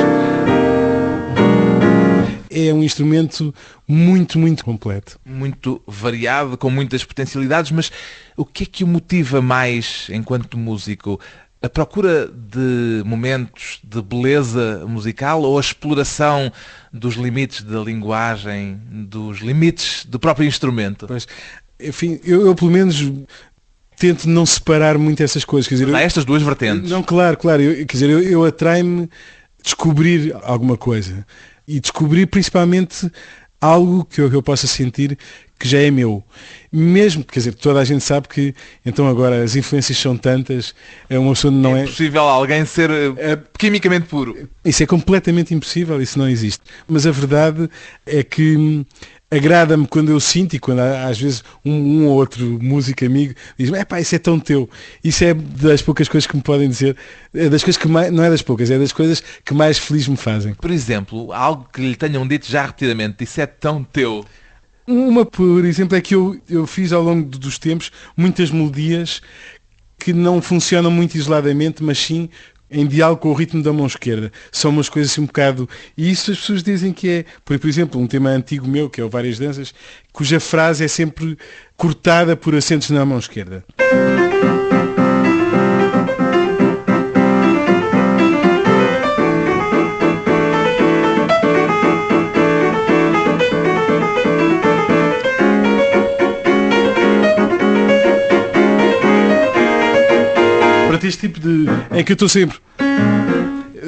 É 2.51 2.71
um 2.71 2.83
instrumento 2.83 3.51
muito, 3.87 4.37
muito 4.37 4.63
completo. 4.63 5.19
Muito 5.25 5.81
variado, 5.87 6.55
com 6.55 6.69
muitas 6.69 7.03
potencialidades, 7.03 7.71
mas 7.71 7.91
o 8.37 8.45
que 8.45 8.65
é 8.65 8.67
que 8.67 8.83
o 8.83 8.87
motiva 8.87 9.41
mais 9.41 10.09
enquanto 10.11 10.59
músico? 10.59 11.19
A 11.59 11.67
procura 11.67 12.27
de 12.27 13.01
momentos 13.03 13.79
de 13.83 13.99
beleza 13.99 14.85
musical 14.87 15.41
ou 15.41 15.57
a 15.57 15.61
exploração 15.61 16.51
dos 16.93 17.15
limites 17.15 17.63
da 17.63 17.79
linguagem, 17.79 18.79
dos 18.91 19.39
limites 19.39 20.05
do 20.05 20.19
próprio 20.19 20.47
instrumento? 20.47 21.07
Pois, 21.07 21.27
enfim, 21.79 22.19
eu, 22.23 22.45
eu 22.45 22.53
pelo 22.53 22.69
menos 22.69 23.11
tento 23.97 24.27
não 24.27 24.45
separar 24.45 24.97
muito 24.97 25.21
essas 25.23 25.43
coisas. 25.45 25.67
Quer 25.67 25.75
dizer, 25.75 25.85
Mas 25.87 25.95
há 25.95 26.01
eu- 26.01 26.05
estas 26.07 26.25
duas 26.25 26.41
vertentes. 26.41 26.89
Não, 26.89 27.01
claro, 27.03 27.37
claro. 27.37 27.61
Eu, 27.61 27.85
quer 27.85 27.93
dizer, 27.93 28.09
eu, 28.09 28.21
eu 28.21 28.45
atrai-me 28.45 29.09
descobrir 29.63 30.35
alguma 30.43 30.77
coisa. 30.77 31.25
E 31.67 31.79
descobrir 31.79 32.25
principalmente 32.27 33.09
algo 33.61 34.03
que 34.05 34.19
eu, 34.19 34.29
que 34.29 34.35
eu 34.35 34.43
possa 34.43 34.67
sentir 34.67 35.17
que 35.57 35.69
já 35.69 35.79
é 35.79 35.89
meu. 35.89 36.21
Mesmo, 36.69 37.23
quer 37.23 37.39
dizer, 37.39 37.53
toda 37.53 37.79
a 37.79 37.85
gente 37.85 38.03
sabe 38.03 38.27
que 38.27 38.53
então 38.85 39.07
agora 39.07 39.41
as 39.41 39.55
influências 39.55 39.97
são 39.97 40.17
tantas, 40.17 40.75
é 41.09 41.17
uma 41.17 41.31
pessoa 41.33 41.51
não 41.51 41.77
é 41.77 41.83
é. 41.83 41.85
possível 41.85 42.23
alguém 42.23 42.65
ser 42.65 42.89
eh, 42.91 43.39
quimicamente 43.57 44.07
puro. 44.07 44.49
Isso 44.65 44.83
é 44.83 44.85
completamente 44.85 45.53
impossível, 45.53 46.01
isso 46.01 46.19
não 46.19 46.27
existe. 46.27 46.59
Mas 46.85 47.07
a 47.07 47.11
verdade 47.11 47.69
é 48.05 48.21
que 48.23 48.57
hum, 48.57 48.85
agrada-me 49.35 49.87
quando 49.87 50.09
eu 50.09 50.19
sinto 50.19 50.55
e 50.55 50.59
quando 50.59 50.79
às 50.79 51.19
vezes 51.19 51.43
um, 51.65 51.71
um 51.73 52.07
ou 52.07 52.13
outro 52.15 52.59
músico 52.61 53.05
amigo 53.05 53.33
diz 53.57 53.71
é 53.73 53.83
pá, 53.85 53.99
isso 53.99 54.15
é 54.15 54.19
tão 54.19 54.39
teu. 54.39 54.69
Isso 55.03 55.23
é 55.23 55.33
das 55.33 55.81
poucas 55.81 56.07
coisas 56.07 56.27
que 56.27 56.35
me 56.35 56.41
podem 56.43 56.69
dizer, 56.69 56.95
é 57.33 57.49
das 57.49 57.63
coisas 57.63 57.81
que 57.81 57.87
mais, 57.87 58.11
não 58.11 58.23
é 58.23 58.29
das 58.29 58.41
poucas, 58.41 58.69
é 58.71 58.77
das 58.77 58.91
coisas 58.91 59.23
que 59.43 59.53
mais 59.53 59.77
feliz 59.77 60.07
me 60.07 60.17
fazem. 60.17 60.53
Por 60.53 60.71
exemplo, 60.71 61.31
algo 61.33 61.67
que 61.73 61.81
lhe 61.81 61.95
tenham 61.95 62.27
dito 62.27 62.47
já 62.49 62.65
repetidamente, 62.65 63.23
isso 63.23 63.39
é 63.41 63.45
tão 63.45 63.83
teu. 63.83 64.25
Uma, 64.87 65.25
por 65.25 65.63
exemplo, 65.65 65.95
é 65.97 66.01
que 66.01 66.15
eu, 66.15 66.39
eu 66.49 66.67
fiz 66.67 66.91
ao 66.91 67.01
longo 67.01 67.27
do- 67.29 67.39
dos 67.39 67.57
tempos 67.57 67.91
muitas 68.17 68.51
melodias 68.51 69.21
que 69.99 70.11
não 70.13 70.41
funcionam 70.41 70.91
muito 70.91 71.15
isoladamente, 71.15 71.81
mas 71.81 71.97
sim 71.97 72.29
em 72.73 72.87
diálogo 72.87 73.21
com 73.21 73.29
o 73.29 73.33
ritmo 73.33 73.61
da 73.61 73.71
mão 73.71 73.85
esquerda. 73.85 74.31
São 74.51 74.71
umas 74.71 74.89
coisas 74.89 75.11
assim 75.11 75.21
um 75.21 75.25
bocado... 75.25 75.69
E 75.95 76.11
isso 76.11 76.31
as 76.31 76.39
pessoas 76.39 76.63
dizem 76.63 76.91
que 76.91 77.09
é, 77.09 77.25
por, 77.45 77.57
por 77.59 77.69
exemplo, 77.69 78.01
um 78.01 78.07
tema 78.07 78.29
antigo 78.29 78.67
meu, 78.67 78.89
que 78.89 78.99
é 78.99 79.03
o 79.03 79.09
Várias 79.09 79.39
Danças, 79.39 79.73
cuja 80.11 80.39
frase 80.39 80.83
é 80.83 80.87
sempre 80.87 81.37
cortada 81.77 82.35
por 82.35 82.55
acentos 82.55 82.89
na 82.89 83.05
mão 83.05 83.19
esquerda. 83.19 83.63
Este 101.13 101.27
tipo 101.27 101.39
de... 101.39 101.65
em 101.91 102.03
que 102.03 102.11
eu 102.11 102.15
estou 102.15 102.27
sempre... 102.29 102.57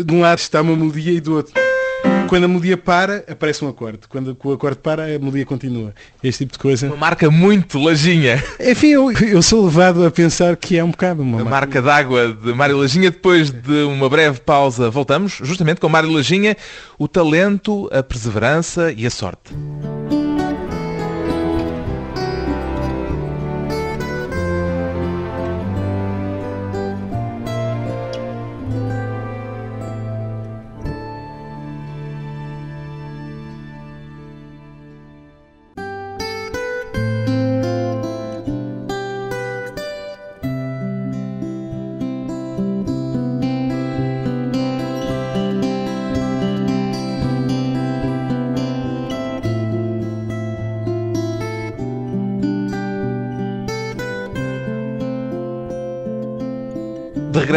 De 0.03 0.13
um 0.13 0.19
lado 0.19 0.39
está 0.39 0.61
uma 0.61 0.75
melodia 0.75 1.11
e 1.13 1.21
do 1.21 1.35
outro. 1.35 1.53
Quando 2.27 2.43
a 2.43 2.47
melodia 2.47 2.75
para, 2.75 3.23
aparece 3.29 3.63
um 3.63 3.69
acorde. 3.69 3.99
Quando 4.09 4.37
o 4.43 4.51
acorde 4.51 4.77
para, 4.79 5.03
a 5.05 5.19
melodia 5.19 5.45
continua. 5.45 5.93
Este 6.21 6.39
tipo 6.39 6.53
de 6.53 6.59
coisa. 6.59 6.87
Uma 6.87 6.97
marca 6.97 7.31
muito 7.31 7.79
lajinha. 7.79 8.43
Enfim, 8.59 8.87
eu, 8.87 9.11
eu 9.11 9.41
sou 9.41 9.63
levado 9.63 10.05
a 10.05 10.11
pensar 10.11 10.57
que 10.57 10.77
é 10.77 10.83
um 10.83 10.91
bocado 10.91 11.21
uma 11.21 11.39
A 11.39 11.43
marca. 11.45 11.49
marca 11.49 11.81
d'água 11.81 12.33
de 12.33 12.53
Mário 12.53 12.77
Lajinha. 12.77 13.09
Depois 13.09 13.51
de 13.51 13.83
uma 13.83 14.09
breve 14.09 14.39
pausa, 14.41 14.89
voltamos 14.89 15.39
justamente 15.41 15.79
com 15.79 15.87
Mário 15.87 16.11
Lajinha, 16.11 16.57
o 16.99 17.07
talento, 17.07 17.89
a 17.93 18.03
perseverança 18.03 18.91
e 18.91 19.05
a 19.05 19.09
sorte. 19.09 19.53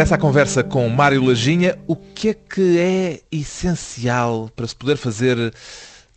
Regresso 0.09 0.15
à 0.15 0.17
conversa 0.17 0.63
com 0.63 0.89
Mário 0.89 1.23
Lajinha, 1.23 1.77
o 1.85 1.95
que 1.95 2.29
é 2.29 2.33
que 2.33 2.79
é 2.79 3.19
essencial 3.31 4.49
para 4.55 4.65
se 4.65 4.75
poder 4.75 4.97
fazer 4.97 5.53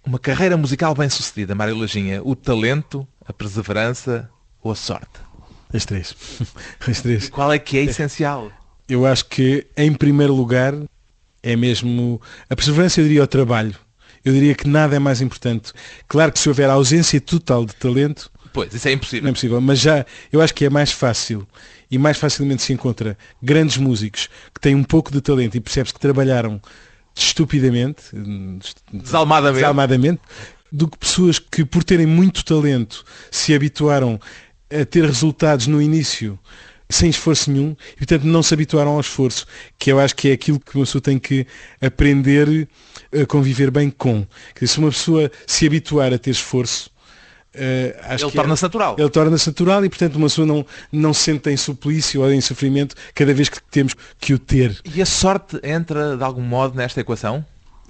uma 0.03 0.19
carreira 0.19 0.57
musical 0.57 0.95
bem 0.95 1.11
sucedida, 1.11 1.55
Mário 1.55 1.77
Lajinha? 1.77 2.23
O 2.25 2.35
talento, 2.35 3.07
a 3.27 3.35
perseverança 3.35 4.31
ou 4.63 4.73
a 4.73 4.75
sorte? 4.75 5.21
As 5.75 5.85
três. 5.85 6.17
As 6.89 7.03
três. 7.03 7.29
Qual 7.29 7.53
é 7.53 7.59
que 7.59 7.77
é 7.77 7.83
essencial? 7.83 8.51
Eu 8.89 9.05
acho 9.05 9.27
que, 9.27 9.67
em 9.77 9.93
primeiro 9.93 10.35
lugar, 10.35 10.75
é 11.43 11.55
mesmo 11.55 12.19
a 12.49 12.57
perseverança, 12.57 12.99
eu 12.99 13.05
diria, 13.05 13.23
o 13.23 13.27
trabalho. 13.27 13.75
Eu 14.25 14.33
diria 14.33 14.55
que 14.55 14.67
nada 14.67 14.97
é 14.97 14.99
mais 14.99 15.21
importante. 15.21 15.71
Claro 16.09 16.33
que 16.33 16.39
se 16.39 16.49
houver 16.49 16.71
ausência 16.71 17.21
total 17.21 17.67
de 17.67 17.75
talento, 17.75 18.33
Pois, 18.55 18.73
isso 18.73 18.87
é 18.87 18.91
não 18.91 18.97
impossível. 18.97 19.29
é 19.29 19.33
possível, 19.33 19.61
mas 19.61 19.81
já 19.81 20.07
eu 20.33 20.41
acho 20.41 20.55
que 20.55 20.65
é 20.65 20.71
mais 20.71 20.93
fácil 20.93 21.47
e 21.93 21.99
mais 21.99 22.17
facilmente 22.17 22.63
se 22.63 22.73
encontra 22.73 23.19
grandes 23.43 23.77
músicos 23.77 24.31
que 24.55 24.59
têm 24.59 24.75
um 24.75 24.83
pouco 24.83 25.13
de 25.13 25.21
talento 25.21 25.57
e 25.57 25.61
percebe-se 25.61 25.93
que 25.93 26.01
trabalharam 26.01 26.59
estupidamente, 27.15 28.05
hum, 28.15 28.59
Desalmadamente. 28.91 29.57
desalmadamente, 29.57 30.21
do 30.73 30.89
que 30.89 30.97
pessoas 30.97 31.39
que 31.39 31.67
por 31.67 31.85
terem 31.85 32.07
muito 32.07 32.43
talento 32.47 33.05
se 33.31 33.55
habituaram 33.55 34.19
a 34.71 34.87
ter 34.87 35.05
resultados 35.05 35.67
no 35.67 35.83
início 35.83 36.39
sem 36.89 37.11
esforço 37.11 37.51
nenhum 37.51 37.77
e 37.95 37.99
portanto 37.99 38.25
não 38.25 38.43
se 38.43 38.55
habituaram 38.55 38.93
ao 38.93 39.01
esforço, 39.01 39.47
que 39.79 39.93
eu 39.93 40.01
acho 40.01 40.17
que 40.17 40.31
é 40.31 40.33
aquilo 40.33 40.59
que 40.59 40.77
uma 40.77 40.87
pessoa 40.87 41.03
tem 41.03 41.19
que 41.19 41.47
aprender 41.79 42.67
a 43.21 43.27
conviver 43.27 43.71
bem 43.71 43.91
com. 43.91 44.27
Dizer, 44.55 44.67
se 44.67 44.79
uma 44.79 44.91
pessoa 44.91 45.31
se 45.47 45.67
habituar 45.67 46.13
a 46.15 46.19
ter 46.19 46.31
esforço, 46.31 46.91
acho 48.03 48.25
Ele 48.25 48.31
que 48.33 48.39
é- 48.39 48.41
torna-se 48.41 48.63
natural. 48.63 48.97
ele 48.99 49.11
torna-se 49.11 49.47
natural 49.49 49.85
e, 49.85 49.89
portanto, 49.89 50.17
uma 50.17 50.27
pessoa 50.27 50.47
não, 50.47 50.67
não 50.91 51.13
se 51.15 51.21
sente 51.25 51.51
em 51.51 51.57
suplício 51.57 52.21
ou 52.23 52.33
em 52.33 52.41
sofrimento 52.41 52.95
cada 53.15 53.33
vez 53.35 53.49
que 53.49 53.63
temos 53.71 53.95
que 54.19 54.33
o 54.35 54.39
ter. 54.39 54.81
E 54.95 55.03
a 55.03 55.07
sorte 55.07 55.61
entra 55.63 56.17
de 56.17 56.25
algum 56.25 56.43
modo 56.43 56.75
nesta 56.77 57.01
equação? 57.01 57.45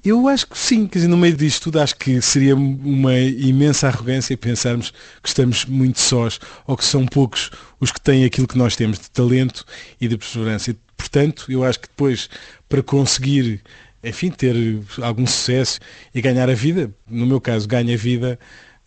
Eu 0.04 0.26
acho 0.26 0.48
que 0.48 0.58
sim, 0.58 0.88
quer 0.88 0.98
dizer, 0.98 1.08
no 1.08 1.16
meio 1.16 1.36
disto 1.36 1.62
tudo, 1.64 1.78
acho 1.80 1.94
que 1.96 2.20
seria 2.20 2.56
uma 2.56 3.16
imensa 3.16 3.86
arrogância 3.86 4.36
pensarmos 4.36 4.92
que 5.22 5.28
estamos 5.28 5.64
muito 5.64 6.00
sós 6.00 6.40
ou 6.66 6.76
que 6.76 6.84
são 6.84 7.06
poucos 7.06 7.52
os 7.78 7.92
que 7.92 8.00
têm 8.00 8.24
aquilo 8.24 8.48
que 8.48 8.58
nós 8.58 8.74
temos 8.74 8.98
de 8.98 9.08
talento 9.10 9.64
e 10.00 10.08
de 10.08 10.18
perseverança. 10.18 10.72
E, 10.72 10.76
portanto, 10.96 11.46
eu 11.48 11.62
acho 11.62 11.78
que 11.78 11.86
depois, 11.86 12.28
para 12.68 12.82
conseguir, 12.82 13.60
enfim, 14.02 14.28
ter 14.32 14.56
algum 15.00 15.24
sucesso 15.24 15.78
e 16.12 16.20
ganhar 16.20 16.50
a 16.50 16.54
vida, 16.54 16.90
no 17.08 17.24
meu 17.24 17.40
caso, 17.40 17.68
ganho 17.68 17.94
a 17.94 17.96
vida, 17.96 18.36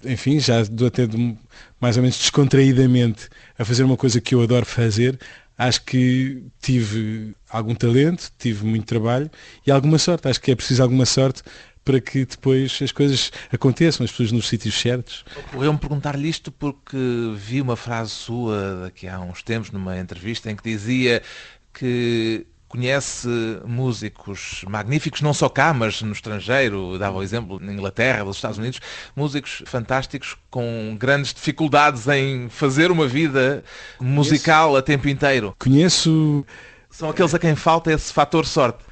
enfim, 0.05 0.39
já 0.39 0.63
dou 0.63 0.87
até 0.87 1.05
de- 1.07 1.37
mais 1.79 1.97
ou 1.97 2.03
menos 2.03 2.17
descontraídamente 2.17 3.29
a 3.57 3.65
fazer 3.65 3.83
uma 3.83 3.97
coisa 3.97 4.19
que 4.21 4.33
eu 4.35 4.41
adoro 4.41 4.65
fazer, 4.65 5.19
acho 5.57 5.81
que 5.83 6.43
tive 6.61 7.33
algum 7.49 7.73
talento, 7.75 8.31
tive 8.37 8.65
muito 8.65 8.85
trabalho 8.85 9.29
e 9.65 9.71
alguma 9.71 9.97
sorte. 9.97 10.27
Acho 10.27 10.41
que 10.41 10.51
é 10.51 10.55
preciso 10.55 10.83
alguma 10.83 11.05
sorte 11.05 11.41
para 11.83 12.01
que 12.01 12.25
depois 12.25 12.79
as 12.81 12.91
coisas 12.91 13.31
aconteçam, 13.51 14.03
as 14.03 14.09
pessoas 14.11 14.31
nos 14.31 14.47
sítios 14.47 14.73
certos. 14.73 15.23
Ocorreu-me 15.49 15.77
perguntar-lhe 15.77 16.27
isto 16.27 16.51
porque 16.51 16.97
vi 17.35 17.61
uma 17.61 17.75
frase 17.75 18.09
sua 18.09 18.81
daqui 18.85 19.07
a 19.07 19.19
uns 19.19 19.43
tempos 19.43 19.69
numa 19.69 19.97
entrevista 19.99 20.49
em 20.49 20.55
que 20.55 20.63
dizia 20.63 21.21
que 21.73 22.45
conhece 22.67 23.27
músicos 23.65 24.63
magníficos, 24.67 25.21
não 25.21 25.33
só 25.33 25.47
cá, 25.47 25.73
mas 25.73 26.01
no 26.01 26.11
estrangeiro, 26.11 26.97
dava 26.97 27.17
o 27.17 27.23
exemplo 27.23 27.59
na 27.59 27.71
Inglaterra, 27.71 28.23
nos 28.23 28.37
Estados 28.37 28.57
Unidos, 28.57 28.79
músicos 29.15 29.63
fantásticos 29.65 30.35
com 30.49 30.95
grandes 30.99 31.33
dificuldades 31.33 32.07
em 32.07 32.49
fazer 32.49 32.91
uma 32.91 33.07
vida 33.07 33.63
musical 33.99 34.75
a 34.75 34.81
tempo 34.81 35.07
inteiro. 35.07 35.55
Conheço, 35.59 36.45
São 36.89 37.09
aqueles 37.09 37.33
a 37.33 37.39
quem 37.39 37.55
falta 37.55 37.91
esse 37.91 38.11
fator 38.11 38.45
sorte. 38.45 38.83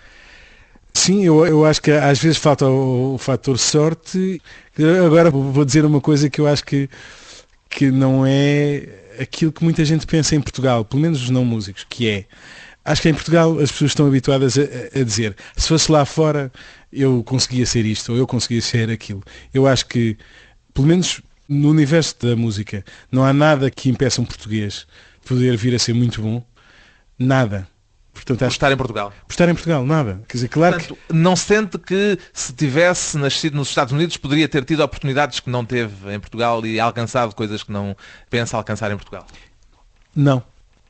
Sim, 0.94 1.26
eu, 1.26 1.46
eu 1.46 1.66
acho 1.66 1.82
que 1.82 1.92
às 1.92 2.20
vezes 2.20 2.38
falta 2.38 2.66
o, 2.68 3.16
o 3.16 3.18
fator 3.18 3.58
sorte. 3.58 4.42
Agora 5.06 5.32
vou 5.32 5.66
dizer 5.66 5.84
uma 5.84 6.00
coisa 6.00 6.30
que 6.30 6.40
eu 6.40 6.48
acho 6.48 6.64
que, 6.64 6.88
que 7.70 7.90
não 7.90 8.24
é 8.26 8.88
aquilo 9.20 9.52
que 9.52 9.64
muita 9.64 9.84
gente 9.84 10.06
pensa 10.06 10.36
em 10.36 10.42
Portugal, 10.42 10.86
pelo 10.86 11.02
menos 11.02 11.24
os 11.24 11.30
não 11.30 11.44
músicos, 11.44 11.86
que 11.90 12.08
é 12.08 12.26
acho 12.86 13.02
que 13.02 13.10
em 13.10 13.14
Portugal 13.14 13.60
as 13.60 13.72
pessoas 13.72 13.92
estão 13.92 14.08
habituadas 14.08 14.58
a, 14.58 14.62
a, 15.00 15.04
dizer 15.04 15.36
se 15.56 15.68
fosse 15.68 15.92
lá 15.92 16.06
fora 16.06 16.52
eu 16.92 17.24
conseguia 17.24 17.66
ser 17.66 17.86
isto 17.86 18.12
ou 18.12 18.18
eu 18.18 18.28
conseguia 18.28 18.62
ser 18.62 18.90
aquilo. 18.90 19.24
Eu 19.54 19.66
acho 19.66 19.86
que, 19.88 20.18
pelo 20.74 20.88
menos 20.88 21.22
no 21.48 21.70
universo 21.70 22.16
da 22.20 22.36
música, 22.36 22.84
não 23.12 23.24
há 23.24 23.34
nada 23.34 23.70
que 23.70 23.90
impeça 23.90 24.22
um 24.22 24.26
português 24.26 24.86
de 25.22 25.28
poder 25.28 25.58
vir 25.58 25.76
a 25.76 25.80
ser 25.80 25.94
muito 25.94 26.22
bom. 26.22 26.44
Nada. 27.18 27.68
Portanto, 28.14 28.40
por 28.40 28.48
estar 28.48 28.72
em 28.72 28.78
Portugal. 28.78 29.14
Por 29.28 29.34
estar 29.34 29.50
em 29.50 29.54
Portugal, 29.54 29.84
nada. 29.86 30.22
Quer 30.28 30.38
dizer, 30.38 30.48
claro 30.48 30.76
Portanto, 30.76 31.00
que... 31.08 31.14
não 31.14 31.36
sente 31.36 31.78
que 31.80 32.18
se 32.32 32.54
tivesse 32.54 33.18
nascido 33.18 33.56
nos 33.56 33.70
Estados 33.70 33.92
Unidos 33.92 34.18
poderia 34.18 34.48
ter 34.48 34.64
tido 34.64 34.82
oportunidades 34.82 35.40
que 35.40 35.50
não 35.50 35.66
teve 35.66 36.14
em 36.14 36.20
Portugal 36.20 36.64
e 36.66 36.80
alcançado 36.80 37.34
coisas 37.34 37.64
que 37.64 37.72
não 37.72 37.98
pensa 38.30 38.56
alcançar 38.56 38.92
em 38.92 38.96
Portugal? 38.96 39.26
Não. 40.16 40.44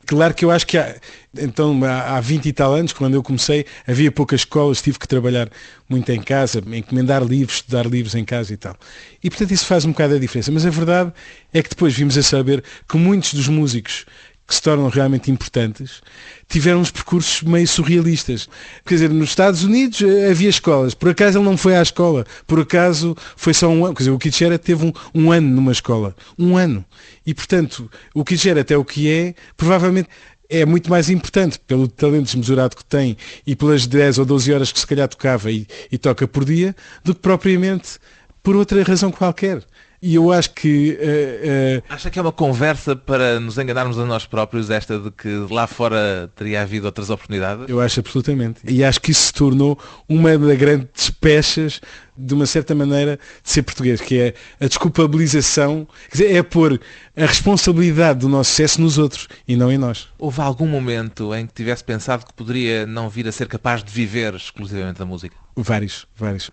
Claro 0.05 0.33
que 0.33 0.43
eu 0.43 0.51
acho 0.51 0.67
que 0.67 0.77
há, 0.77 0.95
então 1.37 1.79
há 1.85 2.19
20 2.19 2.45
e 2.45 2.53
tal 2.53 2.73
anos, 2.73 2.91
quando 2.91 3.13
eu 3.13 3.23
comecei, 3.23 3.65
havia 3.87 4.11
poucas 4.11 4.41
escolas, 4.41 4.81
tive 4.81 4.99
que 4.99 5.07
trabalhar 5.07 5.49
muito 5.87 6.11
em 6.11 6.21
casa, 6.21 6.61
encomendar 6.73 7.23
livros, 7.23 7.57
estudar 7.57 7.85
livros 7.85 8.13
em 8.13 8.25
casa 8.25 8.53
e 8.53 8.57
tal. 8.57 8.75
E 9.23 9.29
portanto 9.29 9.51
isso 9.51 9.65
faz 9.65 9.85
um 9.85 9.91
bocado 9.91 10.15
a 10.15 10.19
diferença. 10.19 10.51
Mas 10.51 10.65
a 10.65 10.69
verdade 10.69 11.13
é 11.53 11.61
que 11.63 11.69
depois 11.69 11.93
vimos 11.93 12.17
a 12.17 12.23
saber 12.23 12.63
que 12.87 12.97
muitos 12.97 13.33
dos 13.33 13.47
músicos 13.47 14.05
que 14.47 14.53
se 14.53 14.61
tornam 14.61 14.89
realmente 14.89 15.31
importantes, 15.31 16.01
tiveram 16.49 16.81
uns 16.81 16.91
percursos 16.91 17.41
meio 17.43 17.67
surrealistas. 17.67 18.49
Quer 18.85 18.95
dizer, 18.95 19.09
nos 19.09 19.29
Estados 19.29 19.63
Unidos 19.63 20.01
eh, 20.01 20.29
havia 20.29 20.49
escolas, 20.49 20.93
por 20.93 21.09
acaso 21.09 21.37
ele 21.37 21.45
não 21.45 21.57
foi 21.57 21.75
à 21.75 21.81
escola, 21.81 22.25
por 22.45 22.59
acaso 22.59 23.15
foi 23.37 23.53
só 23.53 23.67
um 23.69 23.85
ano. 23.85 23.95
Quer 23.95 24.03
dizer, 24.03 24.11
o 24.11 24.19
Kitschera 24.19 24.59
teve 24.59 24.85
um, 24.85 24.93
um 25.15 25.31
ano 25.31 25.49
numa 25.49 25.71
escola. 25.71 26.15
Um 26.37 26.57
ano. 26.57 26.83
E, 27.25 27.33
portanto, 27.33 27.89
o 28.13 28.23
Kitschera 28.25 28.61
até 28.61 28.77
o 28.77 28.83
que 28.83 29.09
é, 29.09 29.33
provavelmente 29.55 30.09
é 30.49 30.65
muito 30.65 30.89
mais 30.89 31.09
importante 31.09 31.59
pelo 31.59 31.87
talento 31.87 32.25
desmesurado 32.25 32.75
que 32.75 32.85
tem 32.85 33.17
e 33.47 33.55
pelas 33.55 33.87
10 33.87 34.19
ou 34.19 34.25
12 34.25 34.53
horas 34.53 34.71
que 34.71 34.79
se 34.79 34.85
calhar 34.85 35.07
tocava 35.07 35.51
e, 35.51 35.65
e 35.91 35.97
toca 35.97 36.27
por 36.27 36.45
dia, 36.45 36.75
do 37.03 37.15
que 37.15 37.21
propriamente 37.21 37.97
por 38.43 38.55
outra 38.55 38.83
razão 38.83 39.09
qualquer. 39.09 39.63
E 40.05 40.15
eu 40.15 40.33
acho 40.33 40.49
que. 40.49 40.99
Uh, 40.99 41.79
uh... 41.79 41.83
Acha 41.87 42.09
que 42.09 42.19
é 42.19 42.21
uma 42.21 42.33
conversa 42.33 42.93
para 42.93 43.39
nos 43.39 43.57
enganarmos 43.57 43.97
a 43.97 44.05
nós 44.05 44.25
próprios, 44.25 44.69
esta 44.69 44.99
de 44.99 45.09
que 45.09 45.29
lá 45.49 45.65
fora 45.65 46.29
teria 46.35 46.61
havido 46.61 46.87
outras 46.87 47.09
oportunidades? 47.09 47.69
Eu 47.69 47.79
acho 47.79 48.01
absolutamente. 48.01 48.59
E 48.67 48.83
acho 48.83 48.99
que 48.99 49.11
isso 49.11 49.27
se 49.27 49.33
tornou 49.33 49.79
uma 50.09 50.37
das 50.37 50.57
grandes 50.57 51.09
pechas, 51.09 51.79
de 52.17 52.33
uma 52.33 52.45
certa 52.45 52.75
maneira, 52.75 53.17
de 53.41 53.49
ser 53.49 53.63
português, 53.63 54.01
que 54.01 54.19
é 54.19 54.33
a 54.59 54.67
desculpabilização, 54.67 55.87
quer 56.11 56.17
dizer, 56.17 56.35
é 56.35 56.43
pôr 56.43 56.81
a 57.15 57.25
responsabilidade 57.25 58.19
do 58.19 58.27
nosso 58.27 58.49
sucesso 58.49 58.81
nos 58.81 58.97
outros 58.97 59.29
e 59.47 59.55
não 59.55 59.71
em 59.71 59.77
nós. 59.77 60.09
Houve 60.19 60.41
algum 60.41 60.67
momento 60.67 61.33
em 61.33 61.47
que 61.47 61.53
tivesse 61.53 61.81
pensado 61.81 62.25
que 62.25 62.33
poderia 62.33 62.85
não 62.85 63.09
vir 63.09 63.25
a 63.25 63.31
ser 63.31 63.47
capaz 63.47 63.81
de 63.81 63.89
viver 63.93 64.33
exclusivamente 64.33 64.99
da 64.99 65.05
música? 65.05 65.37
Vários, 65.55 66.05
vários. 66.13 66.51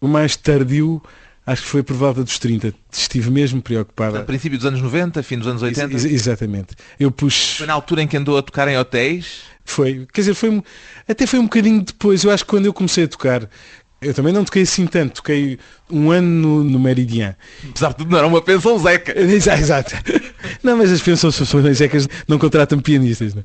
O 0.00 0.06
mais 0.06 0.36
tardio 0.36 1.02
acho 1.46 1.62
que 1.62 1.68
foi 1.68 1.82
por 1.82 1.96
volta 1.96 2.22
dos 2.22 2.38
30. 2.38 2.74
Estive 2.90 3.30
mesmo 3.30 3.60
preocupado. 3.60 4.18
A 4.18 4.22
princípio 4.22 4.58
dos 4.58 4.66
anos 4.66 4.80
90, 4.80 5.22
fim 5.22 5.38
dos 5.38 5.46
anos 5.46 5.62
80? 5.62 5.92
Ex 5.92 6.04
exatamente. 6.04 6.74
Eu 6.98 7.10
pus... 7.10 7.56
Foi 7.58 7.66
na 7.66 7.72
altura 7.72 8.02
em 8.02 8.06
que 8.06 8.16
andou 8.16 8.36
a 8.38 8.42
tocar 8.42 8.68
em 8.68 8.78
hotéis? 8.78 9.42
Foi. 9.64 10.06
Quer 10.12 10.22
dizer, 10.22 10.34
foi, 10.34 10.62
até 11.08 11.26
foi 11.26 11.38
um 11.38 11.44
bocadinho 11.44 11.82
depois. 11.82 12.24
Eu 12.24 12.30
acho 12.30 12.44
que 12.44 12.50
quando 12.50 12.66
eu 12.66 12.72
comecei 12.72 13.04
a 13.04 13.08
tocar, 13.08 13.48
eu 14.02 14.12
também 14.12 14.32
não 14.32 14.44
toquei 14.44 14.62
assim 14.62 14.86
tanto, 14.86 15.14
toquei 15.14 15.58
um 15.90 16.10
ano 16.10 16.28
no, 16.28 16.64
no 16.64 16.78
Meridian. 16.78 17.36
Apesar 17.68 17.90
de 17.90 17.96
tudo, 17.96 18.10
não 18.10 18.18
era 18.18 18.26
uma 18.26 18.42
pensão 18.42 18.78
Zeca. 18.78 19.12
Exato, 19.20 19.60
exato. 19.60 19.94
Não, 20.62 20.76
mas 20.76 20.90
as 20.90 21.00
pensões 21.00 21.36
Zecas 21.76 22.08
não 22.26 22.38
contratam 22.38 22.80
pianistas. 22.80 23.34
Não? 23.34 23.42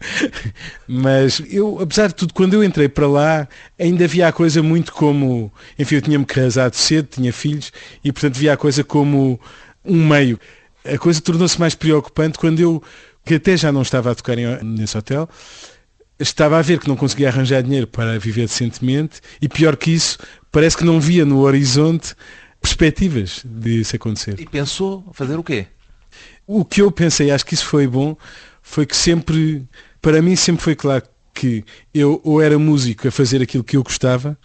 Mas 0.87 1.41
eu, 1.49 1.79
apesar 1.79 2.07
de 2.07 2.15
tudo, 2.15 2.33
quando 2.33 2.53
eu 2.53 2.63
entrei 2.63 2.89
para 2.89 3.07
lá, 3.07 3.47
ainda 3.79 4.05
havia 4.05 4.27
a 4.27 4.31
coisa 4.31 4.63
muito 4.63 4.91
como. 4.91 5.51
Enfim, 5.77 5.95
eu 5.95 6.01
tinha-me 6.01 6.25
casado 6.25 6.73
cedo, 6.73 7.07
tinha 7.11 7.31
filhos, 7.31 7.71
e 8.03 8.11
portanto 8.11 8.35
via 8.35 8.53
a 8.53 8.57
coisa 8.57 8.83
como 8.83 9.39
um 9.85 10.07
meio. 10.07 10.39
A 10.85 10.97
coisa 10.97 11.21
tornou-se 11.21 11.59
mais 11.59 11.75
preocupante 11.75 12.37
quando 12.37 12.59
eu, 12.59 12.81
que 13.25 13.35
até 13.35 13.55
já 13.57 13.71
não 13.71 13.81
estava 13.81 14.11
a 14.11 14.15
tocar 14.15 14.35
nesse 14.63 14.97
hotel, 14.97 15.29
estava 16.19 16.57
a 16.57 16.61
ver 16.61 16.79
que 16.79 16.87
não 16.87 16.95
conseguia 16.95 17.29
arranjar 17.29 17.61
dinheiro 17.61 17.87
para 17.87 18.17
viver 18.19 18.47
decentemente 18.47 19.21
e 19.41 19.47
pior 19.47 19.75
que 19.75 19.91
isso, 19.91 20.17
parece 20.51 20.77
que 20.77 20.83
não 20.83 20.99
via 20.99 21.25
no 21.25 21.39
horizonte 21.39 22.15
perspectivas 22.61 23.43
de 23.45 23.81
isso 23.81 23.95
acontecer. 23.95 24.39
E 24.39 24.45
pensou 24.45 25.05
fazer 25.13 25.37
o 25.37 25.43
quê? 25.43 25.67
O 26.45 26.65
que 26.65 26.81
eu 26.81 26.91
pensei, 26.91 27.29
acho 27.29 27.45
que 27.45 27.53
isso 27.53 27.65
foi 27.65 27.87
bom, 27.87 28.15
foi 28.61 28.85
que 28.85 28.95
sempre, 28.95 29.67
para 30.01 30.21
mim 30.21 30.35
sempre 30.35 30.63
foi 30.63 30.75
claro 30.75 31.03
que 31.33 31.63
eu 31.93 32.19
ou 32.23 32.41
era 32.41 32.57
músico 32.57 33.07
a 33.07 33.11
fazer 33.11 33.41
aquilo 33.41 33.63
que 33.63 33.77
eu 33.77 33.83
gostava, 33.83 34.37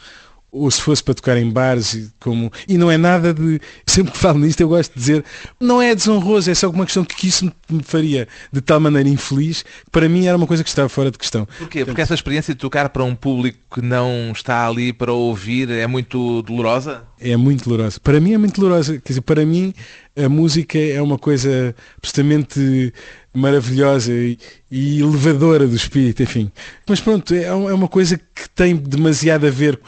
ou 0.52 0.70
se 0.70 0.80
fosse 0.82 1.02
para 1.02 1.14
tocar 1.14 1.36
em 1.38 1.50
bares 1.50 1.94
e 1.94 2.12
como 2.20 2.52
e 2.68 2.76
não 2.76 2.90
é 2.90 2.98
nada 2.98 3.32
de 3.32 3.58
sempre 3.86 4.12
que 4.12 4.18
falo 4.18 4.38
nisto 4.38 4.60
eu 4.60 4.68
gosto 4.68 4.92
de 4.92 5.00
dizer 5.00 5.24
não 5.58 5.80
é 5.80 5.94
desonroso 5.94 6.50
é 6.50 6.54
só 6.54 6.68
uma 6.68 6.84
questão 6.84 7.04
que 7.04 7.26
isso 7.26 7.50
me 7.70 7.82
faria 7.82 8.28
de 8.52 8.60
tal 8.60 8.78
maneira 8.78 9.08
infeliz 9.08 9.62
que 9.62 9.90
para 9.90 10.08
mim 10.08 10.26
era 10.26 10.36
uma 10.36 10.46
coisa 10.46 10.62
que 10.62 10.68
estava 10.68 10.88
fora 10.88 11.10
de 11.10 11.18
questão. 11.18 11.46
Porquê? 11.58 11.84
Porque 11.84 12.00
essa 12.00 12.14
experiência 12.14 12.54
de 12.54 12.60
tocar 12.60 12.88
para 12.90 13.02
um 13.02 13.14
público 13.14 13.58
que 13.72 13.80
não 13.80 14.32
está 14.32 14.66
ali 14.66 14.92
para 14.92 15.12
ouvir 15.12 15.70
é 15.70 15.86
muito 15.86 16.42
dolorosa? 16.42 17.04
É 17.18 17.36
muito 17.36 17.64
dolorosa. 17.64 17.98
Para 18.00 18.20
mim 18.20 18.34
é 18.34 18.38
muito 18.38 18.60
dolorosa. 18.60 18.98
Quer 18.98 19.08
dizer 19.08 19.20
para 19.22 19.44
mim 19.46 19.72
a 20.16 20.28
música 20.28 20.78
é 20.78 21.00
uma 21.00 21.18
coisa 21.18 21.74
absolutamente 21.96 22.92
maravilhosa 23.34 24.12
e, 24.12 24.38
e 24.70 25.00
elevadora 25.00 25.66
do 25.66 25.74
espírito, 25.74 26.22
enfim. 26.22 26.52
Mas 26.86 27.00
pronto, 27.00 27.32
é, 27.32 27.44
é 27.44 27.52
uma 27.52 27.88
coisa 27.88 28.18
que 28.18 28.48
tem 28.54 28.76
demasiado 28.76 29.46
a 29.46 29.50
ver 29.50 29.80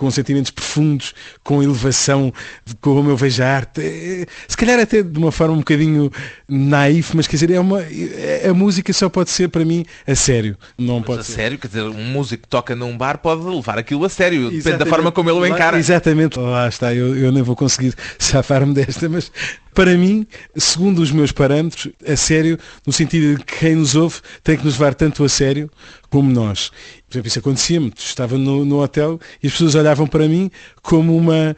com 0.00 0.10
sentimentos 0.10 0.50
profundos, 0.50 1.12
com 1.44 1.62
elevação, 1.62 2.32
com 2.80 2.94
como 2.94 3.10
eu 3.10 3.16
vejo 3.18 3.42
a 3.42 3.46
arte. 3.46 3.82
É, 3.82 4.24
se 4.48 4.56
calhar 4.56 4.80
até 4.80 5.02
de 5.02 5.18
uma 5.18 5.30
forma 5.30 5.52
um 5.52 5.58
bocadinho 5.58 6.10
naif, 6.48 7.14
mas 7.14 7.26
quer 7.26 7.36
dizer, 7.36 7.50
é 7.50 7.60
uma, 7.60 7.82
é, 7.82 8.48
a 8.48 8.54
música 8.54 8.90
só 8.94 9.10
pode 9.10 9.28
ser 9.28 9.50
para 9.50 9.62
mim 9.62 9.84
a 10.06 10.14
sério. 10.14 10.56
Não 10.78 11.00
mas 11.00 11.06
pode 11.06 11.20
a 11.20 11.24
ser. 11.24 11.32
sério, 11.32 11.58
quer 11.58 11.68
dizer, 11.68 11.82
um 11.82 12.04
músico 12.06 12.44
que 12.44 12.48
toca 12.48 12.74
num 12.74 12.96
bar 12.96 13.18
pode 13.18 13.42
levar 13.42 13.78
aquilo 13.78 14.06
a 14.06 14.08
sério, 14.08 14.38
Exatamente. 14.38 14.62
depende 14.62 14.78
da 14.78 14.86
forma 14.86 15.12
como 15.12 15.28
ele 15.28 15.38
o 15.38 15.46
encara. 15.46 15.78
Exatamente, 15.78 16.38
lá 16.38 16.66
está, 16.66 16.94
eu, 16.94 17.14
eu 17.14 17.30
nem 17.30 17.42
vou 17.42 17.54
conseguir 17.54 17.94
safar-me 18.18 18.72
desta, 18.72 19.06
mas 19.06 19.30
para 19.74 19.94
mim, 19.98 20.26
segundo 20.56 21.00
os 21.00 21.12
meus 21.12 21.30
parâmetros, 21.30 21.92
a 22.06 22.16
sério, 22.16 22.58
no 22.86 22.92
sentido 22.92 23.36
de 23.36 23.44
que 23.44 23.58
quem 23.58 23.76
nos 23.76 23.94
ouve 23.94 24.16
tem 24.42 24.56
que 24.56 24.64
nos 24.64 24.78
levar 24.78 24.94
tanto 24.94 25.22
a 25.24 25.28
sério 25.28 25.70
como 26.08 26.30
nós. 26.30 26.72
Por 27.10 27.16
exemplo, 27.16 27.28
isso 27.28 27.38
acontecia-me, 27.40 27.92
estava 27.98 28.38
no, 28.38 28.64
no 28.64 28.80
hotel 28.80 29.18
e 29.42 29.48
as 29.48 29.52
pessoas 29.52 29.74
olhavam 29.74 30.06
para 30.06 30.28
mim 30.28 30.48
como 30.80 31.16
uma, 31.16 31.56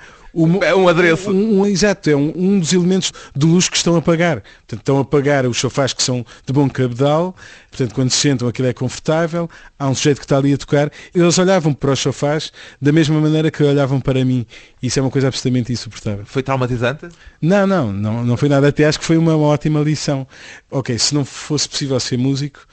é 0.62 0.74
um 0.74 0.88
adereço. 0.88 1.30
Um, 1.30 1.60
um, 1.60 1.66
exato, 1.66 2.08
é 2.08 2.16
um, 2.16 2.32
um, 2.34 2.58
dos 2.58 2.72
elementos 2.72 3.12
de 3.36 3.44
luz 3.44 3.68
que 3.68 3.76
estão 3.76 3.96
a 3.96 4.02
pagar. 4.02 4.40
Portanto, 4.40 4.80
estão 4.80 4.98
a 4.98 5.04
pagar 5.04 5.44
os 5.46 5.58
sofás 5.58 5.92
que 5.92 6.02
são 6.02 6.24
de 6.46 6.52
bom 6.52 6.68
cabedal, 6.70 7.36
portanto, 7.70 7.94
quando 7.94 8.10
se 8.10 8.16
sentam 8.16 8.48
aquilo 8.48 8.68
é 8.68 8.72
confortável, 8.72 9.48
há 9.78 9.88
um 9.88 9.94
sujeito 9.94 10.18
que 10.18 10.24
está 10.24 10.38
ali 10.38 10.54
a 10.54 10.56
tocar, 10.56 10.90
eles 11.14 11.38
olhavam 11.38 11.74
para 11.74 11.92
os 11.92 12.00
sofás 12.00 12.50
da 12.80 12.90
mesma 12.90 13.20
maneira 13.20 13.50
que 13.50 13.62
olhavam 13.62 14.00
para 14.00 14.24
mim. 14.24 14.46
Isso 14.82 14.98
é 14.98 15.02
uma 15.02 15.10
coisa 15.10 15.28
absolutamente 15.28 15.70
insuportável. 15.70 16.24
Foi 16.24 16.42
traumatizante? 16.42 17.08
Não, 17.40 17.66
não, 17.66 17.92
não, 17.92 18.24
não 18.24 18.36
foi 18.38 18.48
nada. 18.48 18.68
Até 18.68 18.86
acho 18.86 18.98
que 18.98 19.04
foi 19.04 19.18
uma 19.18 19.36
ótima 19.36 19.80
lição. 19.80 20.26
Ok, 20.70 20.98
se 20.98 21.14
não 21.14 21.26
fosse 21.26 21.68
possível 21.68 22.00
ser 22.00 22.16
músico, 22.16 22.66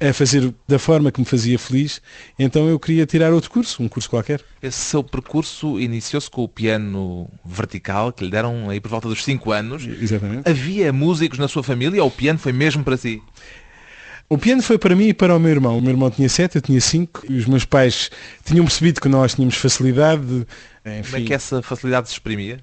a 0.00 0.12
fazer 0.14 0.52
da 0.66 0.78
forma 0.78 1.12
que 1.12 1.20
me 1.20 1.26
fazia 1.26 1.58
feliz, 1.58 2.00
então 2.38 2.68
eu 2.68 2.78
queria 2.78 3.04
tirar 3.04 3.32
outro 3.32 3.50
curso, 3.50 3.82
um 3.82 3.88
curso 3.88 4.08
qualquer. 4.08 4.40
Esse 4.62 4.78
seu 4.78 5.04
percurso 5.04 5.78
iniciou-se 5.78 6.30
com 6.30 6.42
o 6.42 6.48
piano 6.48 7.28
vertical, 7.44 8.10
que 8.12 8.24
lhe 8.24 8.30
deram 8.30 8.70
aí 8.70 8.80
por 8.80 8.88
volta 8.88 9.08
dos 9.08 9.22
5 9.22 9.52
anos. 9.52 9.86
Exatamente. 9.86 10.48
Havia 10.48 10.92
músicos 10.92 11.38
na 11.38 11.48
sua 11.48 11.62
família 11.62 12.02
ou 12.02 12.08
o 12.08 12.12
piano 12.12 12.38
foi 12.38 12.52
mesmo 12.52 12.82
para 12.82 12.96
si? 12.96 13.22
O 14.32 14.38
piano 14.38 14.62
foi 14.62 14.78
para 14.78 14.94
mim 14.94 15.08
e 15.08 15.14
para 15.14 15.34
o 15.34 15.40
meu 15.40 15.50
irmão. 15.50 15.76
O 15.76 15.82
meu 15.82 15.90
irmão 15.90 16.08
tinha 16.08 16.28
sete, 16.28 16.54
eu 16.54 16.62
tinha 16.62 16.80
cinco. 16.80 17.20
E 17.28 17.36
os 17.36 17.46
meus 17.46 17.64
pais 17.64 18.10
tinham 18.44 18.64
percebido 18.64 19.00
que 19.00 19.08
nós 19.08 19.34
tínhamos 19.34 19.56
facilidade. 19.56 20.46
Enfim. 20.86 21.02
Como 21.10 21.16
é 21.16 21.26
que 21.26 21.34
essa 21.34 21.60
facilidade 21.60 22.08
se 22.08 22.14
exprimia? 22.14 22.60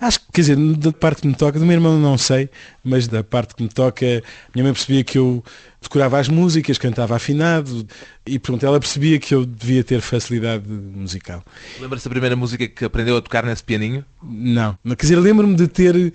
Acho 0.00 0.20
que, 0.20 0.26
quer 0.32 0.40
dizer, 0.42 0.56
da 0.56 0.92
parte 0.92 1.22
que 1.22 1.28
me 1.28 1.34
toca, 1.34 1.58
do 1.58 1.66
meu 1.66 1.74
irmão 1.74 1.98
não 1.98 2.16
sei, 2.18 2.48
mas 2.84 3.08
da 3.08 3.24
parte 3.24 3.54
que 3.54 3.62
me 3.62 3.68
toca, 3.68 4.22
minha 4.54 4.64
mãe 4.64 4.72
percebia 4.72 5.02
que 5.02 5.18
eu 5.18 5.42
decorava 5.80 6.18
as 6.18 6.28
músicas, 6.28 6.78
cantava 6.78 7.16
afinado 7.16 7.86
e 8.26 8.38
pronto, 8.38 8.64
ela 8.64 8.78
percebia 8.78 9.18
que 9.18 9.34
eu 9.34 9.44
devia 9.46 9.82
ter 9.84 10.00
facilidade 10.00 10.68
musical. 10.68 11.42
Lembra-se 11.80 12.04
da 12.04 12.10
primeira 12.10 12.36
música 12.36 12.66
que 12.66 12.84
aprendeu 12.84 13.16
a 13.16 13.22
tocar 13.22 13.44
nesse 13.44 13.62
pianinho? 13.62 14.04
Não, 14.22 14.76
quer 14.84 15.02
dizer, 15.02 15.16
lembro-me 15.16 15.54
de 15.54 15.68
ter 15.68 16.12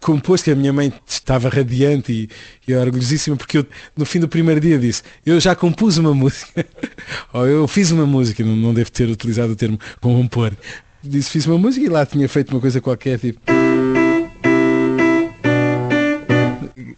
composto 0.00 0.44
que 0.44 0.50
a 0.50 0.54
minha 0.54 0.72
mãe 0.72 0.92
estava 1.06 1.48
radiante 1.48 2.12
e, 2.12 2.28
e 2.70 2.74
orgulhosíssima 2.74 3.36
porque 3.36 3.58
eu, 3.58 3.66
no 3.96 4.04
fim 4.04 4.20
do 4.20 4.28
primeiro 4.28 4.60
dia 4.60 4.78
disse 4.78 5.02
eu 5.24 5.40
já 5.40 5.56
compus 5.56 5.96
uma 5.96 6.12
música 6.14 6.64
ou 7.32 7.46
eu 7.46 7.66
fiz 7.66 7.90
uma 7.90 8.06
música, 8.06 8.44
não, 8.44 8.54
não 8.54 8.74
devo 8.74 8.92
ter 8.92 9.08
utilizado 9.08 9.54
o 9.54 9.56
termo 9.56 9.78
compor 10.00 10.52
disse 11.08 11.30
fiz 11.30 11.46
uma 11.46 11.58
música 11.58 11.86
e 11.86 11.88
lá 11.88 12.04
tinha 12.04 12.28
feito 12.28 12.50
uma 12.50 12.60
coisa 12.60 12.80
qualquer 12.80 13.18
tipo 13.18 13.40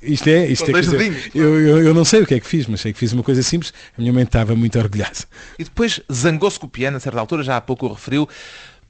isto 0.08 0.28
é, 0.28 0.46
isto 0.46 0.70
é 0.74 0.80
dizer, 0.80 1.30
eu, 1.34 1.60
eu, 1.60 1.82
eu 1.86 1.94
não 1.94 2.04
sei 2.04 2.22
o 2.22 2.26
que 2.26 2.34
é 2.34 2.40
que 2.40 2.46
fiz, 2.46 2.66
mas 2.66 2.80
sei 2.80 2.92
que 2.92 2.98
fiz 2.98 3.12
uma 3.12 3.22
coisa 3.22 3.42
simples, 3.42 3.72
a 3.96 4.00
minha 4.00 4.12
mãe 4.12 4.22
estava 4.22 4.56
muito 4.56 4.78
orgulhosa. 4.78 5.26
E 5.58 5.64
depois 5.64 6.00
zangou-se 6.10 6.58
com 6.58 6.66
o 6.66 6.70
piano, 6.70 6.96
a 6.96 7.00
certa 7.00 7.20
altura, 7.20 7.42
já 7.42 7.56
há 7.56 7.60
pouco 7.60 7.86
o 7.86 7.92
referiu. 7.92 8.28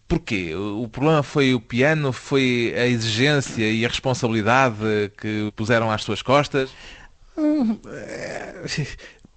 Porquê? 0.07 0.55
O 0.55 0.89
problema 0.89 1.23
foi 1.23 1.55
o 1.55 1.61
piano, 1.61 2.13
foi 2.13 2.73
a 2.77 2.87
exigência 2.87 3.71
e 3.71 3.85
a 3.85 3.89
responsabilidade 3.89 4.77
que 5.21 5.53
puseram 5.55 5.91
às 5.91 6.03
suas 6.03 6.23
costas? 6.23 6.71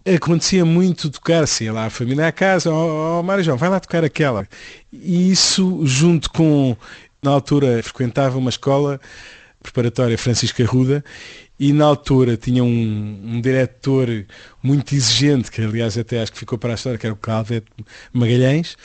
Acontecia 0.05 0.65
muito 0.65 1.09
tocar, 1.09 1.47
sei 1.47 1.71
lá, 1.71 1.85
a 1.85 1.89
família 1.89 2.27
à 2.27 2.31
casa, 2.31 2.71
ó 2.71 3.19
oh, 3.19 3.23
Mário 3.23 3.43
João, 3.43 3.57
vai 3.57 3.69
lá 3.69 3.79
tocar 3.79 4.03
aquela. 4.03 4.47
E 4.91 5.31
isso, 5.31 5.81
junto 5.85 6.31
com, 6.31 6.75
na 7.21 7.31
altura, 7.31 7.81
frequentava 7.83 8.37
uma 8.37 8.49
escola 8.49 8.99
preparatória 9.61 10.17
Francisco 10.17 10.61
Arruda 10.61 11.03
e 11.59 11.71
na 11.71 11.85
altura 11.85 12.35
tinha 12.35 12.63
um, 12.63 13.21
um 13.23 13.41
diretor 13.41 14.07
muito 14.63 14.95
exigente, 14.95 15.51
que 15.51 15.61
aliás 15.61 15.97
até 15.97 16.21
acho 16.21 16.31
que 16.31 16.39
ficou 16.39 16.57
para 16.57 16.71
a 16.71 16.75
história, 16.75 16.97
que 16.97 17.05
era 17.05 17.13
o 17.13 17.17
Calvet 17.17 17.63
Magalhães, 18.11 18.75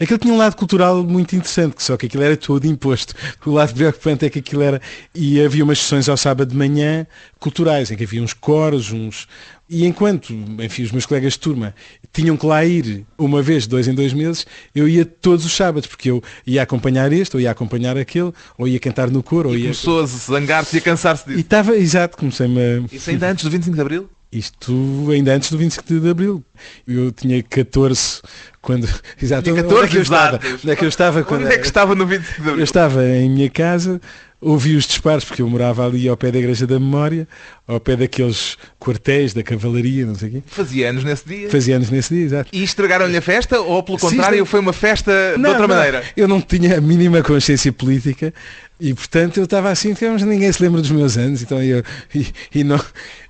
Aquilo 0.00 0.18
tinha 0.18 0.32
um 0.32 0.36
lado 0.36 0.54
cultural 0.54 1.02
muito 1.02 1.34
interessante, 1.34 1.82
só 1.82 1.96
que 1.96 2.06
aquilo 2.06 2.22
era 2.22 2.36
todo 2.36 2.64
imposto. 2.66 3.14
O 3.44 3.50
lado 3.50 3.74
preocupante 3.74 4.24
é 4.24 4.30
que 4.30 4.38
aquilo 4.38 4.62
era. 4.62 4.80
E 5.12 5.42
havia 5.42 5.64
umas 5.64 5.80
sessões 5.80 6.08
ao 6.08 6.16
sábado 6.16 6.50
de 6.50 6.56
manhã 6.56 7.04
culturais, 7.40 7.90
em 7.90 7.96
que 7.96 8.04
havia 8.04 8.22
uns 8.22 8.32
coros, 8.32 8.92
uns. 8.92 9.26
E 9.70 9.84
enquanto, 9.84 10.32
enfim, 10.60 10.82
os 10.82 10.92
meus 10.92 11.04
colegas 11.04 11.34
de 11.34 11.40
turma 11.40 11.74
tinham 12.12 12.36
que 12.38 12.46
lá 12.46 12.64
ir 12.64 13.04
uma 13.18 13.42
vez, 13.42 13.66
dois 13.66 13.86
em 13.86 13.94
dois 13.94 14.14
meses, 14.14 14.46
eu 14.74 14.88
ia 14.88 15.04
todos 15.04 15.44
os 15.44 15.52
sábados, 15.52 15.86
porque 15.86 16.10
eu 16.10 16.22
ia 16.46 16.62
acompanhar 16.62 17.12
este, 17.12 17.36
ou 17.36 17.40
ia 17.40 17.50
acompanhar 17.50 17.96
aquele, 17.98 18.32
ou 18.56 18.66
ia 18.66 18.80
cantar 18.80 19.10
no 19.10 19.22
coro, 19.22 19.50
ou 19.50 19.54
E 19.54 19.58
ia. 19.58 19.64
começou 19.64 20.00
a 20.02 20.06
zangar-se 20.06 20.74
e 20.76 20.78
a 20.78 20.82
cansar-se 20.82 21.24
E 21.24 21.28
disso. 21.28 21.40
estava, 21.40 21.76
exato, 21.76 22.16
comecei-me 22.16 22.58
a. 22.58 22.82
Isso 22.90 23.10
ainda 23.10 23.30
antes 23.30 23.44
do 23.44 23.50
25 23.50 23.74
de 23.74 23.80
Abril? 23.82 24.08
Isto 24.30 25.08
ainda 25.10 25.34
antes 25.34 25.50
do 25.50 25.56
25 25.56 26.00
de 26.00 26.10
Abril. 26.10 26.44
Eu 26.86 27.10
tinha 27.10 27.42
14 27.42 28.20
quando. 28.60 28.86
Exato, 29.20 29.44
Tinha 29.44 29.54
onde 29.54 29.60
é 29.60 29.88
que 29.88 29.96
eu 29.96 30.02
14 30.02 30.02
estava? 30.02 30.40
Onde 30.62 30.70
é 30.70 30.76
que 30.76 30.84
eu 30.84 30.88
estava 30.88 31.24
quando. 31.24 31.44
Onde 31.44 31.54
é 31.54 31.58
que 31.58 31.66
estava 31.66 31.94
no 31.94 32.06
25 32.06 32.34
de 32.34 32.46
Eu 32.46 32.50
Abril? 32.50 32.64
estava 32.64 33.06
em 33.06 33.30
minha 33.30 33.48
casa, 33.48 33.98
ouvi 34.38 34.76
os 34.76 34.86
disparos, 34.86 35.24
porque 35.24 35.40
eu 35.40 35.48
morava 35.48 35.86
ali 35.86 36.06
ao 36.06 36.16
pé 36.16 36.30
da 36.30 36.38
Igreja 36.38 36.66
da 36.66 36.78
Memória, 36.78 37.26
ao 37.66 37.80
pé 37.80 37.96
daqueles 37.96 38.58
quartéis 38.78 39.32
da 39.32 39.42
cavalaria, 39.42 40.04
não 40.04 40.14
sei 40.14 40.28
o 40.28 40.32
quê. 40.32 40.42
Fazia 40.46 40.90
anos 40.90 41.04
nesse 41.04 41.26
dia. 41.26 41.50
Fazia 41.50 41.76
anos 41.76 41.90
nesse 41.90 42.14
dia, 42.14 42.24
exato. 42.24 42.50
E 42.52 42.62
estragaram-lhe 42.62 43.16
a 43.16 43.22
festa 43.22 43.60
ou, 43.60 43.82
pelo 43.82 43.98
contrário, 43.98 44.38
sim. 44.40 44.44
foi 44.44 44.60
uma 44.60 44.74
festa 44.74 45.32
de 45.36 45.40
Não, 45.40 45.50
outra 45.50 45.66
não, 45.66 45.74
maneira? 45.74 46.04
Eu 46.14 46.28
não 46.28 46.40
tinha 46.40 46.76
a 46.76 46.80
mínima 46.82 47.22
consciência 47.22 47.72
política 47.72 48.34
e, 48.80 48.94
portanto, 48.94 49.38
eu 49.38 49.44
estava 49.44 49.70
assim, 49.70 49.94
que 49.94 50.08
mas 50.08 50.22
ninguém 50.22 50.50
se 50.52 50.62
lembra 50.62 50.80
dos 50.80 50.90
meus 50.90 51.16
anos, 51.16 51.42
então 51.42 51.60
eu, 51.62 51.82
e, 52.14 52.26
e 52.54 52.64
não, 52.64 52.80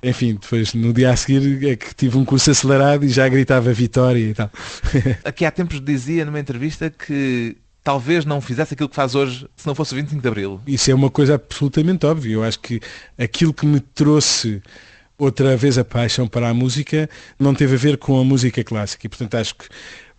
enfim, 0.03 0.35
depois 0.41 0.75
no 0.75 0.93
dia 0.93 1.11
a 1.11 1.17
seguir 1.17 1.67
é 1.67 1.77
que 1.77 1.95
tive 1.95 2.19
um 2.19 2.25
curso 2.25 2.51
acelerado 2.51 3.05
e 3.05 3.09
já 3.09 3.27
gritava 3.29 3.73
vitória 3.73 4.19
e 4.19 4.35
tal. 4.35 4.51
Aqui 5.25 5.45
há 5.45 5.51
tempos 5.51 5.81
dizia 5.81 6.25
numa 6.25 6.39
entrevista 6.39 6.91
que 6.91 7.57
talvez 7.83 8.27
não 8.27 8.41
fizesse 8.41 8.75
aquilo 8.75 8.91
que 8.91 8.95
faz 8.95 9.15
hoje 9.15 9.49
se 9.57 9.67
não 9.67 9.75
fosse 9.75 9.95
o 9.95 9.97
25 9.97 10.21
de 10.21 10.29
Abril. 10.29 10.61
Isso 10.67 10.91
é 10.91 10.95
uma 10.95 11.11
coisa 11.11 11.37
absolutamente 11.37 12.05
óbvia. 12.05 12.35
Eu 12.35 12.45
acho 12.45 12.61
que 12.61 12.81
aquilo 13.17 13.55
que 13.55 13.65
me 13.65 13.81
trouxe 13.81 14.61
outra 15.17 15.57
vez 15.57 15.79
a 15.79 15.85
paixão 15.85 16.29
para 16.29 16.51
a 16.51 16.55
música 16.55 17.09
não 17.39 17.55
teve 17.55 17.75
a 17.75 17.79
ver 17.79 17.97
com 17.97 18.21
a 18.21 18.25
música 18.25 18.63
clássica. 18.63 19.07
E, 19.07 19.09
portanto, 19.09 19.35
acho 19.37 19.55
que 19.55 19.65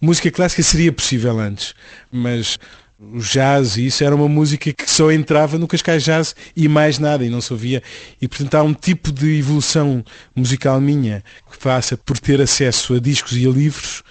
música 0.01 0.31
clássica 0.31 0.63
seria 0.63 0.91
possível 0.91 1.39
antes, 1.39 1.75
mas 2.11 2.57
o 2.99 3.19
jazz 3.19 3.77
e 3.77 3.85
isso 3.85 4.03
era 4.03 4.13
uma 4.13 4.27
música 4.27 4.73
que 4.73 4.89
só 4.89 5.09
entrava 5.11 5.57
no 5.57 5.67
Cascais 5.67 6.03
Jazz 6.03 6.35
e 6.55 6.67
mais 6.67 6.99
nada, 6.99 7.25
e 7.25 7.29
não 7.29 7.39
se 7.39 7.53
ouvia. 7.53 7.81
E, 8.21 8.27
portanto, 8.27 8.55
há 8.55 8.63
um 8.63 8.73
tipo 8.73 9.11
de 9.11 9.39
evolução 9.39 10.03
musical 10.35 10.81
minha 10.81 11.23
que 11.49 11.57
passa 11.57 11.95
por 11.95 12.19
ter 12.19 12.41
acesso 12.41 12.93
a 12.95 12.99
discos 12.99 13.37
e 13.37 13.47
a 13.47 13.49
livros 13.49 14.03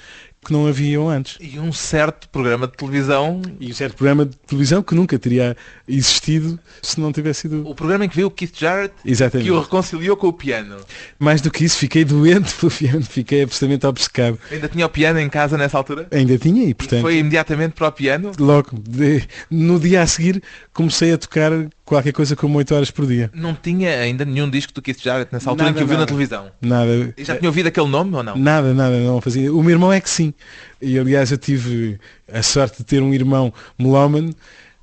que 0.45 0.53
não 0.53 0.67
haviam 0.67 1.09
antes. 1.09 1.37
E 1.41 1.59
um 1.59 1.73
certo 1.73 2.29
programa 2.29 2.67
de 2.67 2.75
televisão, 2.75 3.43
E 3.61 3.71
um 3.71 3.75
certo 3.75 3.97
programa 3.97 4.25
de 4.25 4.37
televisão 4.37 4.83
que 4.83 4.95
nunca 4.95 5.19
teria 5.19 5.57
existido 5.87 6.59
se 6.83 7.01
não 7.01 7.13
tivesse 7.13 7.43
sido... 7.43 7.69
o 7.69 7.75
programa 7.75 8.05
em 8.05 8.09
que 8.09 8.17
viu 8.17 8.29
o 8.29 8.31
Keith 8.31 8.57
Jarrett, 8.57 8.95
Exatamente. 9.05 9.47
que 9.47 9.53
o 9.53 9.61
reconciliou 9.61 10.17
com 10.17 10.29
o 10.29 10.33
piano. 10.33 10.77
Mais 11.19 11.41
do 11.41 11.51
que 11.51 11.65
isso, 11.65 11.77
fiquei 11.79 12.05
doente 12.05 12.55
pelo 12.61 12.71
piano, 12.73 13.03
fiquei 13.03 13.43
absolutamente 13.43 13.87
obcecado. 13.87 14.39
Ainda 14.51 14.69
tinha 14.69 14.87
o 14.87 14.89
piano 14.89 15.19
em 15.19 15.29
casa 15.29 15.59
nessa 15.59 15.77
altura? 15.77 16.07
Ainda 16.11 16.39
tinha 16.39 16.65
e, 16.65 16.71
E 16.71 16.75
portanto, 16.75 17.03
foi 17.03 17.19
imediatamente 17.19 17.73
para 17.73 17.89
o 17.89 17.93
piano? 17.93 18.33
logo, 18.39 18.71
de- 18.89 19.27
no 19.51 19.79
dia 19.81 20.03
a 20.03 20.07
seguir, 20.07 20.43
comecei 20.73 21.13
a 21.13 21.19
tocar 21.19 21.51
qualquer 21.89 22.13
coisa 22.13 22.37
como 22.37 22.59
8 22.59 22.75
horas 22.75 22.91
por 22.91 23.07
dia. 23.07 23.31
Não 23.35 23.55
tinha 23.55 24.01
ainda 24.01 24.25
nenhum 24.25 24.49
disco 24.49 24.73
do 24.73 24.83
Keith 24.83 25.01
Jarrett 25.03 25.33
nessa 25.33 25.51
altura 25.51 25.69
Nada, 25.69 25.77
em 25.77 25.79
que 25.79 25.85
o 25.85 25.89
viu 25.89 25.99
na 25.99 26.07
televisão. 26.07 26.51
Nada. 26.61 27.15
Já 27.19 27.37
tinha 27.37 27.49
ouvido 27.49 27.67
aquele 27.67 27.89
nome 27.89 28.15
ou 28.15 28.23
não? 28.23 28.37
Nada, 28.37 28.75
nada, 28.75 28.99
não 29.01 29.21
fazia. 29.21 29.53
O 29.53 29.63
meu 29.63 29.73
irmão 29.73 29.93
é 29.93 30.01
que 30.01 30.11
sim. 30.11 30.33
E 30.81 30.99
aliás 30.99 31.31
eu 31.33 31.39
tive 31.39 31.99
a 32.33 32.43
sorte 32.43 32.79
de 32.79 32.85
ter 32.85 33.03
um 33.03 33.13
irmão 33.13 33.53
melómano, 33.79 34.35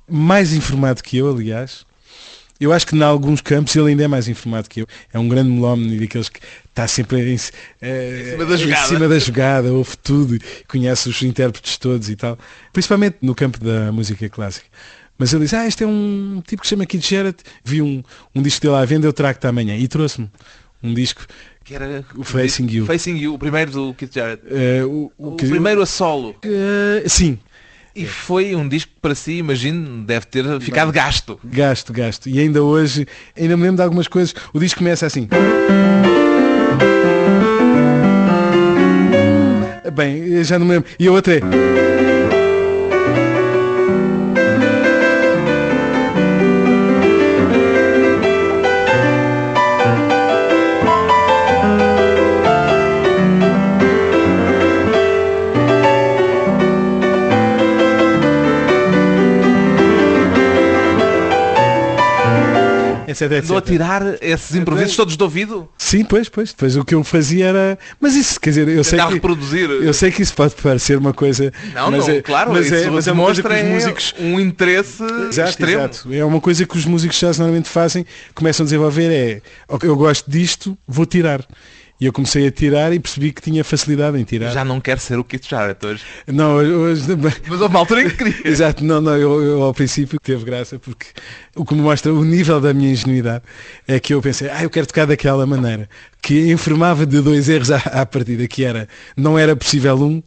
mais 0.08 0.52
informado 0.52 1.02
que 1.02 1.16
eu, 1.16 1.30
aliás. 1.30 1.86
Eu 2.58 2.72
acho 2.72 2.86
que 2.86 2.96
em 2.96 3.02
alguns 3.02 3.42
campos 3.42 3.76
ele 3.76 3.90
ainda 3.90 4.04
é 4.04 4.08
mais 4.08 4.28
informado 4.28 4.68
que 4.68 4.80
eu. 4.80 4.86
É 5.12 5.18
um 5.18 5.28
grande 5.28 5.50
melómano 5.50 5.92
e 5.92 6.00
daqueles 6.00 6.30
que 6.30 6.40
está 6.68 6.88
sempre 6.88 7.20
em, 7.20 7.36
eh, 7.82 8.22
Em 8.22 8.30
cima 8.30 8.44
da 8.46 8.56
jogada. 8.56 8.84
em 8.84 8.88
cima 8.88 9.08
da 9.08 9.18
jogada, 9.18 9.72
ouve 9.72 9.96
tudo, 9.98 10.38
conhece 10.66 11.08
os 11.08 11.20
intérpretes 11.22 11.76
todos 11.76 12.08
e 12.08 12.16
tal. 12.16 12.38
Principalmente 12.72 13.18
no 13.20 13.34
campo 13.34 13.62
da 13.62 13.92
música 13.92 14.26
clássica. 14.30 14.66
Mas 15.18 15.32
ele 15.32 15.44
disse, 15.44 15.56
ah, 15.56 15.66
este 15.66 15.82
é 15.84 15.86
um 15.86 16.42
tipo 16.46 16.60
que 16.62 16.68
se 16.68 16.74
chama 16.74 16.84
Keith 16.86 17.02
Jarrett, 17.04 17.42
vi 17.64 17.80
um, 17.80 18.02
um 18.34 18.42
disco 18.42 18.60
dele 18.66 18.76
à 18.76 18.84
venda, 18.84 19.06
eu 19.06 19.12
trago-te 19.12 19.46
amanhã. 19.46 19.76
E 19.76 19.88
trouxe-me 19.88 20.30
um 20.82 20.92
disco, 20.92 21.26
Que 21.64 21.74
era 21.74 22.04
O 22.14 22.22
Facing 22.22 22.68
You. 22.70 22.84
Facing 22.86 23.16
You, 23.16 23.34
o 23.34 23.38
primeiro 23.38 23.70
do 23.70 23.94
Keith 23.94 24.12
Jarrett. 24.14 24.42
eh, 24.50 24.84
o, 24.84 25.10
O, 25.16 25.32
que- 25.36 25.46
primeiro 25.48 25.80
a 25.80 25.86
solo. 25.86 26.36
Eh, 26.44 27.04
sim, 27.08 27.38
E 27.94 28.04
foi 28.04 28.54
um 28.54 28.68
disco 28.68 28.92
que 28.94 29.00
para 29.00 29.14
si, 29.14 29.38
imagino, 29.38 30.04
deve 30.04 30.26
ter 30.26 30.44
ficado 30.60 30.92
gasto. 30.92 31.40
gasto, 31.42 31.92
gasto. 31.94 32.28
E 32.28 32.38
ainda 32.38 32.62
hoje, 32.62 33.06
ainda 33.34 33.56
me 33.56 33.62
lembro 33.62 33.76
de 33.76 33.82
algumas 33.82 34.06
coisas. 34.06 34.34
O 34.52 34.60
disco 34.60 34.78
começa 34.80 35.06
assim. 35.06 35.26
Bem, 39.94 40.44
já 40.44 40.58
não 40.58 40.66
me 40.66 40.72
lembro. 40.74 40.90
E 40.98 41.06
a 41.08 41.12
outra 41.12 41.36
é. 41.36 41.40
Andou 63.24 63.56
a 63.56 63.62
tirar 63.62 64.02
esses 64.20 64.54
improvisos 64.54 64.96
todos 64.96 65.16
de 65.16 65.22
ouvido? 65.22 65.68
Sim, 65.78 66.04
pois, 66.04 66.28
pois. 66.28 66.50
Depois 66.50 66.76
o 66.76 66.84
que 66.84 66.94
eu 66.94 67.02
fazia 67.02 67.46
era. 67.46 67.78
Mas 68.00 68.14
isso, 68.14 68.40
quer 68.40 68.50
dizer, 68.50 68.68
eu 68.68 68.84
sei 68.84 68.98
que. 68.98 69.14
reproduzir. 69.14 69.70
Eu 69.70 69.92
sei 69.94 70.10
que 70.10 70.22
isso 70.22 70.34
pode 70.34 70.54
parecer 70.54 70.98
uma 70.98 71.12
coisa. 71.12 71.52
Não, 71.74 71.90
mas 71.90 72.06
não, 72.06 72.14
é, 72.14 72.22
claro, 72.22 72.52
mas 72.52 72.66
isso 72.66 72.74
é, 72.74 72.90
mas 72.90 73.06
é 73.06 73.12
uma 73.12 73.24
coisa 73.24 73.42
que 73.42 73.48
os 73.48 73.54
é 73.54 73.62
músicos. 73.62 74.14
um 74.18 74.40
interesse 74.40 75.02
Exato, 75.02 75.50
extremo. 75.50 75.78
exato. 75.78 76.12
É 76.12 76.24
uma 76.24 76.40
coisa 76.40 76.66
que 76.66 76.76
os 76.76 76.84
músicos 76.84 77.18
jazz 77.18 77.38
normalmente 77.38 77.68
fazem, 77.68 78.04
começam 78.34 78.64
a 78.64 78.66
desenvolver 78.66 79.10
é 79.10 79.42
eu 79.82 79.96
gosto 79.96 80.30
disto, 80.30 80.76
vou 80.86 81.06
tirar. 81.06 81.44
E 81.98 82.04
eu 82.04 82.12
comecei 82.12 82.46
a 82.46 82.50
tirar 82.50 82.92
e 82.92 83.00
percebi 83.00 83.32
que 83.32 83.40
tinha 83.40 83.64
facilidade 83.64 84.18
em 84.18 84.24
tirar. 84.24 84.50
Já 84.50 84.64
não 84.64 84.80
quero 84.80 85.00
ser 85.00 85.18
o 85.18 85.24
Keith 85.24 85.46
Jarrett 85.48 85.84
hoje. 85.86 86.02
Não, 86.26 86.56
hoje, 86.56 87.04
Mas 87.16 87.60
houve 87.60 87.74
uma 87.74 87.78
altura 87.78 88.02
em 88.02 88.10
que 88.10 88.16
queria. 88.16 88.34
Exato, 88.44 88.84
não, 88.84 89.00
não, 89.00 89.16
eu, 89.16 89.42
eu 89.42 89.62
ao 89.62 89.72
princípio 89.72 90.20
teve 90.20 90.44
graça 90.44 90.78
porque 90.78 91.06
o 91.54 91.64
que 91.64 91.74
me 91.74 91.80
mostra 91.80 92.12
o 92.12 92.22
nível 92.22 92.60
da 92.60 92.74
minha 92.74 92.90
ingenuidade 92.90 93.44
é 93.88 93.98
que 93.98 94.12
eu 94.12 94.20
pensei, 94.20 94.50
ah, 94.50 94.62
eu 94.62 94.68
quero 94.68 94.86
tocar 94.86 95.06
daquela 95.06 95.46
maneira, 95.46 95.88
que 96.20 96.52
informava 96.52 97.06
de 97.06 97.22
dois 97.22 97.48
erros 97.48 97.70
à, 97.70 97.76
à 97.78 98.04
partida, 98.04 98.46
que 98.46 98.62
era, 98.62 98.88
não 99.16 99.38
era 99.38 99.56
possível 99.56 99.96
um 99.96 100.22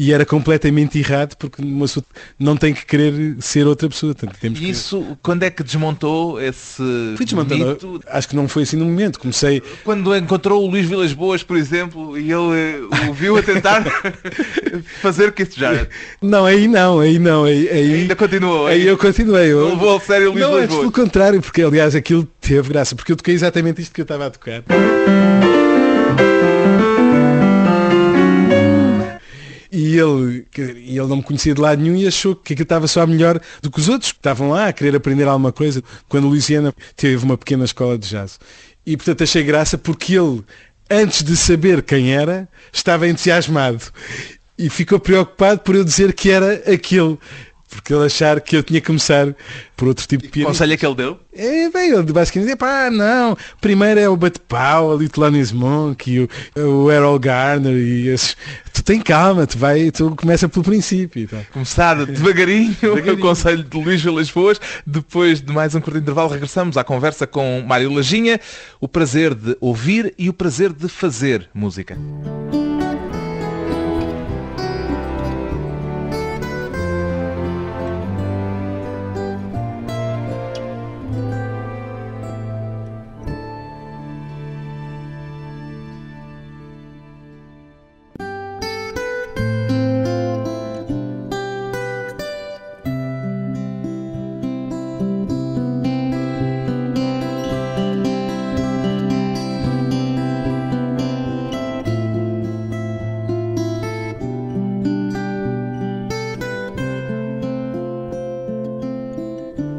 e 0.00 0.12
era 0.12 0.24
completamente 0.24 0.96
errado 0.96 1.34
porque 1.36 1.60
uma 1.60 1.80
pessoa 1.86 2.04
não 2.38 2.56
tem 2.56 2.72
que 2.72 2.86
querer 2.86 3.34
ser 3.40 3.66
outra 3.66 3.88
pessoa. 3.88 4.14
Portanto, 4.14 4.38
temos 4.40 4.60
E 4.60 4.62
que... 4.62 4.70
isso, 4.70 5.18
quando 5.20 5.42
é 5.42 5.50
que 5.50 5.60
desmontou 5.64 6.40
esse 6.40 6.80
Fui 7.16 7.24
desmontando. 7.26 7.66
mito? 7.66 8.00
Acho 8.06 8.28
que 8.28 8.36
não 8.36 8.46
foi 8.46 8.62
assim 8.62 8.76
no 8.76 8.84
momento. 8.84 9.18
Comecei. 9.18 9.60
Quando 9.82 10.14
encontrou 10.16 10.62
o 10.64 10.70
Luís 10.70 10.86
Vilas 10.88 11.12
Boas, 11.12 11.42
por 11.42 11.56
exemplo, 11.56 12.16
e 12.16 12.30
ele 12.32 12.88
eh, 12.92 13.08
o 13.10 13.12
viu 13.12 13.36
a 13.36 13.42
tentar 13.42 13.82
fazer 15.02 15.32
Keith 15.32 15.54
Jarrett. 15.58 15.88
Não, 16.22 16.44
aí 16.44 16.68
não, 16.68 17.00
aí 17.00 17.18
não. 17.18 17.42
Aí, 17.42 17.68
aí, 17.68 17.94
Ainda 18.02 18.14
continuou. 18.14 18.66
aí 18.68 18.86
eu 18.86 18.96
continuei. 18.96 19.50
Eu... 19.52 19.62
Não 19.62 19.70
levou 19.70 19.96
a 19.96 20.00
sério 20.00 20.28
o 20.28 20.32
Luís 20.32 20.40
Não, 20.42 20.50
Vilas 20.50 20.64
é 20.64 20.66
pelo 20.68 20.80
Boas. 20.82 20.94
contrário, 20.94 21.42
porque 21.42 21.60
aliás 21.62 21.96
aquilo 21.96 22.24
teve 22.40 22.68
graça, 22.68 22.94
porque 22.94 23.10
eu 23.10 23.16
toquei 23.16 23.34
exatamente 23.34 23.82
isto 23.82 23.92
que 23.92 24.00
eu 24.00 24.04
estava 24.04 24.26
a 24.26 24.30
tocar. 24.30 24.62
E 29.80 29.96
ele, 29.96 30.44
e 30.56 30.98
ele 30.98 31.06
não 31.06 31.18
me 31.18 31.22
conhecia 31.22 31.54
de 31.54 31.60
lado 31.60 31.80
nenhum 31.80 31.94
e 31.94 32.04
achou 32.04 32.34
que 32.34 32.52
aquilo 32.52 32.64
estava 32.64 32.88
só 32.88 33.06
melhor 33.06 33.40
do 33.62 33.70
que 33.70 33.78
os 33.78 33.88
outros 33.88 34.10
que 34.10 34.18
estavam 34.18 34.50
lá 34.50 34.66
a 34.66 34.72
querer 34.72 34.96
aprender 34.96 35.22
alguma 35.28 35.52
coisa, 35.52 35.84
quando 36.08 36.26
a 36.26 36.30
Luciana 36.30 36.74
teve 36.96 37.24
uma 37.24 37.38
pequena 37.38 37.64
escola 37.64 37.96
de 37.96 38.08
jazz. 38.08 38.40
E 38.84 38.96
portanto 38.96 39.22
achei 39.22 39.44
graça 39.44 39.78
porque 39.78 40.18
ele, 40.18 40.42
antes 40.90 41.22
de 41.22 41.36
saber 41.36 41.80
quem 41.82 42.12
era, 42.12 42.48
estava 42.72 43.06
entusiasmado 43.06 43.84
e 44.58 44.68
ficou 44.68 44.98
preocupado 44.98 45.60
por 45.60 45.76
eu 45.76 45.84
dizer 45.84 46.12
que 46.12 46.28
era 46.28 46.54
aquele. 46.66 47.16
Porque 47.70 47.92
ele 47.92 48.06
achar 48.06 48.40
que 48.40 48.56
eu 48.56 48.62
tinha 48.62 48.80
que 48.80 48.86
começar 48.86 49.34
por 49.76 49.88
outro 49.88 50.06
tipo 50.06 50.22
de 50.24 50.28
pianista. 50.30 50.52
conselho 50.52 50.72
é 50.72 50.76
que 50.76 50.86
ele 50.86 50.94
deu? 50.94 51.20
É, 51.34 51.68
bem, 51.70 51.92
ele 51.92 52.02
basicamente 52.12 52.46
dizia, 52.46 52.56
pá, 52.56 52.90
não, 52.90 53.36
primeiro 53.60 54.00
é 54.00 54.08
o 54.08 54.16
Bud 54.16 54.40
Powell 54.48 55.00
e 55.02 55.06
o 55.06 55.08
Thelonious 55.08 55.52
Monk 55.52 56.10
e 56.10 56.20
o, 56.20 56.28
o 56.56 56.90
Errol 56.90 57.18
Garner 57.18 57.74
e 57.74 58.08
esses. 58.08 58.36
Tu 58.72 58.82
tem 58.82 59.00
calma, 59.00 59.46
tu 59.46 59.58
vai, 59.58 59.90
tu 59.90 60.14
começa 60.16 60.48
pelo 60.48 60.64
princípio 60.64 61.28
tal. 61.28 61.40
Começar 61.52 62.06
devagarinho, 62.06 62.74
Devagarinho. 62.80 63.14
o 63.14 63.18
conselho 63.18 63.62
de 63.62 63.76
Luís 63.76 64.00
Vilas 64.02 64.30
Boas. 64.30 64.60
Depois 64.86 65.40
de 65.40 65.52
mais 65.52 65.74
um 65.74 65.80
curto 65.80 65.98
intervalo, 65.98 66.30
regressamos 66.30 66.76
à 66.76 66.82
conversa 66.84 67.26
com 67.26 67.62
Mário 67.66 67.92
Lajinha. 67.92 68.40
O 68.80 68.88
prazer 68.88 69.34
de 69.34 69.56
ouvir 69.60 70.14
e 70.18 70.28
o 70.28 70.32
prazer 70.32 70.72
de 70.72 70.88
fazer 70.88 71.48
música. 71.54 71.96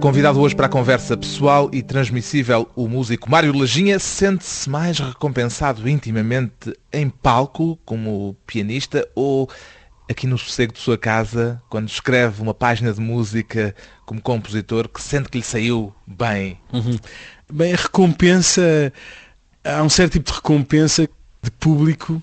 Convidado 0.10 0.42
hoje 0.42 0.56
para 0.56 0.66
a 0.66 0.70
conversa 0.70 1.16
pessoal 1.16 1.70
e 1.72 1.84
transmissível, 1.84 2.68
o 2.76 2.88
músico 2.88 3.30
Mário 3.30 3.56
Lajinha 3.56 4.00
sente-se 4.00 4.68
mais 4.68 4.98
recompensado 4.98 5.88
intimamente 5.88 6.76
em 6.92 7.08
palco, 7.12 7.78
como 7.86 8.36
pianista, 8.48 9.08
ou 9.14 9.48
aqui 10.10 10.26
no 10.26 10.36
sossego 10.36 10.74
de 10.74 10.80
sua 10.80 10.98
casa, 10.98 11.62
quando 11.70 11.90
escreve 11.90 12.42
uma 12.42 12.56
página 12.56 12.92
de 12.92 13.00
música 13.00 13.76
como 14.04 14.20
compositor, 14.20 14.90
que 14.90 15.00
sente 15.00 15.30
que 15.30 15.38
lhe 15.38 15.44
saiu 15.44 15.94
bem? 16.08 16.60
Bem, 17.48 17.74
a 17.74 17.78
recompensa, 17.78 18.92
há 19.64 19.84
um 19.84 19.90
certo 19.90 20.14
tipo 20.14 20.32
de 20.32 20.38
recompensa 20.38 21.08
de 21.44 21.52
público 21.52 22.20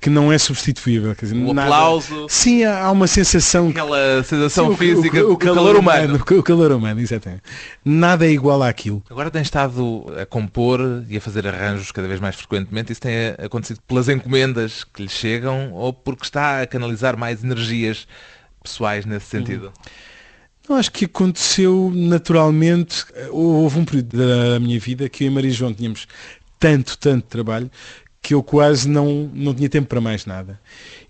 que 0.00 0.08
não 0.08 0.32
é 0.32 0.38
substituível. 0.38 1.14
Quer 1.14 1.26
dizer, 1.26 1.36
O 1.36 1.52
nada- 1.52 1.68
aplauso, 1.68 2.26
Sim, 2.28 2.64
há 2.64 2.84
há 2.84 2.90
uma 2.90 3.06
sensação 3.06 3.68
aquela 3.68 4.22
sensação 4.24 4.68
Sim, 4.68 4.72
o- 4.72 4.76
física, 4.76 5.26
o, 5.26 5.32
o, 5.32 5.36
calor 5.36 5.76
humano. 5.76 6.14
O 6.16 6.42
calor 6.42 6.72
humano, 6.72 7.00
exatamente. 7.00 7.42
Nada 7.84 8.26
é 8.26 8.30
igual 8.30 8.62
àquilo. 8.62 9.02
Agora 9.10 9.30
tem 9.30 9.42
estado 9.42 10.06
a 10.20 10.24
compor 10.24 10.80
e 11.08 11.16
a 11.16 11.20
fazer 11.20 11.46
arranjos 11.46 11.92
cada 11.92 12.08
vez 12.08 12.18
mais 12.18 12.34
frequentemente. 12.36 12.92
Isso 12.92 13.00
tem 13.02 13.12
acontecido 13.38 13.80
pelas 13.86 14.08
encomendas 14.08 14.84
que 14.84 15.02
lhe 15.02 15.08
chegam 15.08 15.72
ou 15.72 15.92
porque 15.92 16.24
está 16.24 16.62
a 16.62 16.66
canalizar 16.66 17.16
mais 17.16 17.44
energias 17.44 18.08
pessoais 18.62 19.04
nesse 19.04 19.26
sentido? 19.26 19.70
Eu 20.68 20.76
acho 20.76 20.92
que 20.92 21.04
aconteceu 21.04 21.90
naturalmente. 21.94 23.04
Houve 23.30 23.78
um 23.80 23.84
período 23.84 24.16
da 24.16 24.60
minha 24.60 24.78
vida 24.78 25.08
que 25.08 25.24
eu 25.24 25.28
e 25.28 25.30
Maria 25.30 25.50
João 25.50 25.74
tínhamos 25.74 26.06
tanto, 26.58 26.96
tanto 26.98 27.26
trabalho 27.26 27.70
que 28.22 28.34
eu 28.34 28.42
quase 28.42 28.88
não, 28.88 29.30
não 29.32 29.54
tinha 29.54 29.68
tempo 29.68 29.88
para 29.88 30.00
mais 30.00 30.26
nada. 30.26 30.60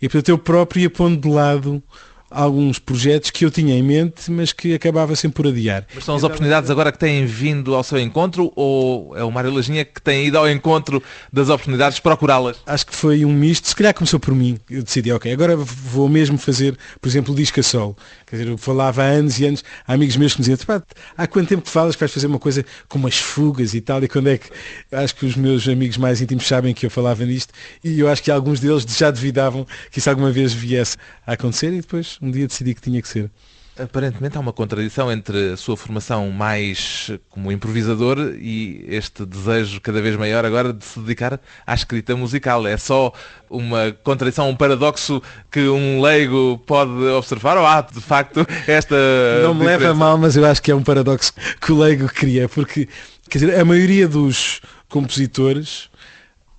E 0.00 0.08
portanto 0.08 0.28
eu 0.28 0.38
próprio 0.38 0.82
ia 0.82 0.90
pondo 0.90 1.20
de 1.20 1.28
lado 1.28 1.82
alguns 2.30 2.78
projetos 2.78 3.30
que 3.30 3.44
eu 3.44 3.50
tinha 3.50 3.74
em 3.74 3.82
mente, 3.82 4.30
mas 4.30 4.52
que 4.52 4.74
acabava 4.74 5.16
sempre 5.16 5.36
por 5.42 5.46
adiar. 5.48 5.84
Mas 5.94 6.04
são 6.04 6.14
as 6.14 6.22
oportunidades 6.22 6.70
agora 6.70 6.92
que 6.92 6.98
têm 6.98 7.26
vindo 7.26 7.74
ao 7.74 7.82
seu 7.82 7.98
encontro 7.98 8.52
ou 8.54 9.16
é 9.16 9.24
o 9.24 9.30
Mário 9.30 9.52
Lajinha 9.52 9.84
que 9.84 10.00
tem 10.00 10.26
ido 10.26 10.38
ao 10.38 10.48
encontro 10.48 11.02
das 11.32 11.48
oportunidades 11.48 11.98
procurá-las? 11.98 12.58
Acho 12.64 12.86
que 12.86 12.94
foi 12.94 13.24
um 13.24 13.32
misto, 13.32 13.68
se 13.68 13.74
calhar 13.74 13.92
começou 13.92 14.20
por 14.20 14.34
mim. 14.34 14.58
Eu 14.70 14.82
decidi, 14.82 15.10
ok, 15.12 15.32
agora 15.32 15.56
vou 15.56 16.08
mesmo 16.08 16.38
fazer, 16.38 16.76
por 17.00 17.08
exemplo, 17.08 17.32
o 17.32 17.36
disco 17.36 17.58
a 17.58 17.62
solo. 17.62 17.96
Quer 18.26 18.36
dizer, 18.36 18.50
eu 18.50 18.58
falava 18.58 19.02
há 19.02 19.06
anos 19.06 19.38
e 19.40 19.46
anos, 19.46 19.64
há 19.86 19.94
amigos 19.94 20.16
meus 20.16 20.34
que 20.34 20.40
me 20.40 20.48
diziam, 20.48 20.58
"Pá, 20.66 20.82
há 21.16 21.26
quanto 21.26 21.48
tempo 21.48 21.62
que 21.62 21.70
falas 21.70 21.96
que 21.96 22.00
vais 22.00 22.12
fazer 22.12 22.26
uma 22.26 22.38
coisa 22.38 22.64
com 22.88 22.98
umas 22.98 23.18
fugas 23.18 23.74
e 23.74 23.80
tal, 23.80 24.02
e 24.04 24.08
quando 24.08 24.28
é 24.28 24.38
que. 24.38 24.48
Acho 24.92 25.14
que 25.16 25.26
os 25.26 25.34
meus 25.34 25.66
amigos 25.68 25.96
mais 25.96 26.20
íntimos 26.20 26.46
sabem 26.46 26.72
que 26.74 26.86
eu 26.86 26.90
falava 26.90 27.24
nisto, 27.24 27.52
e 27.82 27.98
eu 27.98 28.08
acho 28.08 28.22
que 28.22 28.30
alguns 28.30 28.60
deles 28.60 28.84
já 28.84 29.10
duvidavam 29.10 29.66
que 29.90 29.98
isso 29.98 30.08
alguma 30.10 30.30
vez 30.30 30.52
viesse 30.52 30.96
a 31.26 31.32
acontecer, 31.32 31.72
e 31.72 31.80
depois 31.80 32.19
um 32.20 32.30
dia 32.30 32.46
decidi 32.46 32.74
que 32.74 32.80
tinha 32.82 33.00
que 33.00 33.08
ser. 33.08 33.30
Aparentemente 33.78 34.36
há 34.36 34.40
uma 34.40 34.52
contradição 34.52 35.10
entre 35.10 35.52
a 35.52 35.56
sua 35.56 35.74
formação 35.74 36.30
mais 36.30 37.10
como 37.30 37.50
improvisador 37.50 38.18
e 38.38 38.84
este 38.88 39.24
desejo 39.24 39.80
cada 39.80 40.02
vez 40.02 40.16
maior 40.16 40.44
agora 40.44 40.70
de 40.72 40.84
se 40.84 41.00
dedicar 41.00 41.40
à 41.66 41.74
escrita 41.74 42.14
musical. 42.14 42.66
É 42.66 42.76
só 42.76 43.10
uma 43.48 43.96
contradição, 44.02 44.50
um 44.50 44.56
paradoxo 44.56 45.22
que 45.50 45.66
um 45.68 46.02
leigo 46.02 46.58
pode 46.66 46.90
observar 46.90 47.56
ou 47.56 47.64
há 47.64 47.80
de 47.80 48.00
facto 48.02 48.46
esta 48.66 48.96
Não 49.42 49.54
me 49.54 49.64
leva 49.64 49.88
a 49.88 49.92
diferença? 49.92 49.94
mal, 49.94 50.18
mas 50.18 50.36
eu 50.36 50.44
acho 50.44 50.60
que 50.60 50.70
é 50.70 50.74
um 50.74 50.82
paradoxo 50.82 51.32
que 51.58 51.72
o 51.72 51.78
leigo 51.78 52.06
cria, 52.08 52.48
porque 52.50 52.86
quer 53.30 53.38
dizer, 53.38 53.58
a 53.58 53.64
maioria 53.64 54.06
dos 54.06 54.60
compositores 54.90 55.88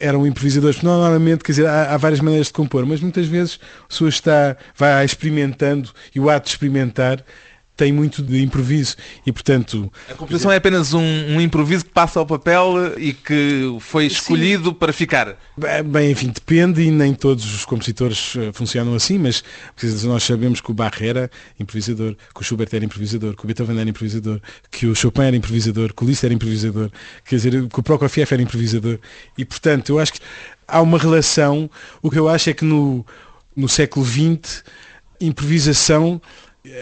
eram 0.02 0.26
improvisadores, 0.26 0.82
normalmente, 0.82 1.44
quer 1.44 1.52
dizer, 1.52 1.68
há, 1.68 1.94
há 1.94 1.98
várias 1.98 2.20
maneiras 2.20 2.48
de 2.48 2.54
compor, 2.54 2.86
mas 2.86 3.00
muitas 3.00 3.28
vezes 3.28 3.60
a 3.84 3.88
pessoa 3.88 4.10
está, 4.10 4.58
vai 4.76 5.06
experimentando 5.06 5.90
e 6.14 6.20
o 6.20 6.30
ato 6.30 6.46
de 6.46 6.52
experimentar 6.52 7.24
tem 7.76 7.92
muito 7.92 8.22
de 8.22 8.42
improviso 8.42 8.96
e 9.26 9.32
portanto 9.32 9.92
A 10.10 10.14
composição 10.14 10.52
é 10.52 10.58
apenas 10.58 10.94
um, 10.94 11.02
um 11.02 11.42
improviso 11.42 11.86
que 11.86 11.92
passa 11.92 12.20
ao 12.20 12.26
papel 12.26 12.98
e 12.98 13.14
que 13.14 13.76
foi 13.80 14.06
escolhido 14.06 14.74
para 14.74 14.94
ficar. 14.94 15.36
Bem, 15.86 16.12
enfim, 16.12 16.28
depende 16.28 16.82
e 16.82 16.92
nem 16.92 17.14
todos 17.14 17.44
os 17.54 17.66
compositores 17.66 18.36
eh, 18.36 18.52
funcionam 18.54 18.94
assim, 18.94 19.18
mas 19.18 19.44
nós 20.04 20.24
sabemos 20.24 20.62
que 20.62 20.70
o 20.72 20.74
Bach 20.74 21.02
era 21.02 21.30
improvisador, 21.60 22.16
que 22.34 22.42
o 22.42 22.44
Schubert 22.44 22.70
era 22.72 22.86
improvisador, 22.86 23.36
que 23.36 23.44
o 23.44 23.48
Beethoven 23.48 23.80
era 23.80 23.90
improvisador, 23.90 24.40
que 24.70 24.86
o 24.88 24.96
Chopin 24.96 25.24
era 25.24 25.36
improvisador, 25.36 25.94
que 25.94 26.04
o 26.04 26.08
Liszt 26.08 26.24
era 26.24 26.34
improvisador, 26.34 26.90
quer 27.26 27.36
dizer, 27.36 27.68
que 27.68 27.80
o 27.80 27.84
Prokofiev 27.84 28.32
era 28.32 28.42
improvisador. 28.42 29.00
E, 29.38 29.46
portanto, 29.46 29.90
eu 29.90 30.00
acho 30.00 30.14
que 30.14 30.20
há 30.68 30.82
uma 30.82 30.98
relação, 30.98 31.70
o 32.02 32.10
que 32.10 32.20
eu 32.20 32.30
acho 32.30 32.50
é 32.50 32.54
que 32.54 32.66
no, 32.66 33.06
no 33.56 33.68
século 33.68 34.06
XX, 34.06 34.64
improvisação, 35.20 36.22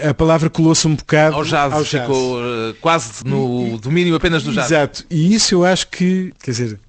a 0.07 0.13
palavra 0.13 0.49
colou-se 0.49 0.87
um 0.87 0.95
bocado 0.95 1.35
Ao 1.35 1.43
jazz, 1.43 1.73
ao 1.73 1.83
jazz. 1.83 2.01
ficou 2.01 2.39
eh, 2.41 2.73
quase 2.81 3.25
no 3.25 3.77
domínio 3.77 4.15
apenas 4.15 4.43
do 4.43 4.51
jazz. 4.51 4.69
Exato. 4.69 5.05
E 5.09 5.33
isso 5.33 5.55
eu 5.55 5.65
acho 5.65 5.87
que, 5.87 6.33
quer 6.43 6.51
dizer, 6.51 6.79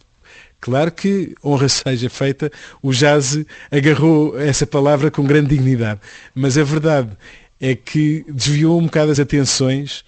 claro 0.60 0.90
que 0.90 1.34
honra 1.44 1.68
seja 1.68 2.10
feita, 2.10 2.50
o 2.82 2.92
jazz 2.92 3.38
agarrou 3.70 4.38
essa 4.38 4.66
palavra 4.66 5.10
com 5.10 5.24
grande 5.24 5.50
dignidade. 5.50 6.00
Mas 6.34 6.58
a 6.58 6.64
verdade 6.64 7.10
é 7.60 7.74
que 7.74 8.24
desviou 8.28 8.78
um 8.78 8.86
bocado 8.86 9.12
as 9.12 9.20
atenções 9.20 10.04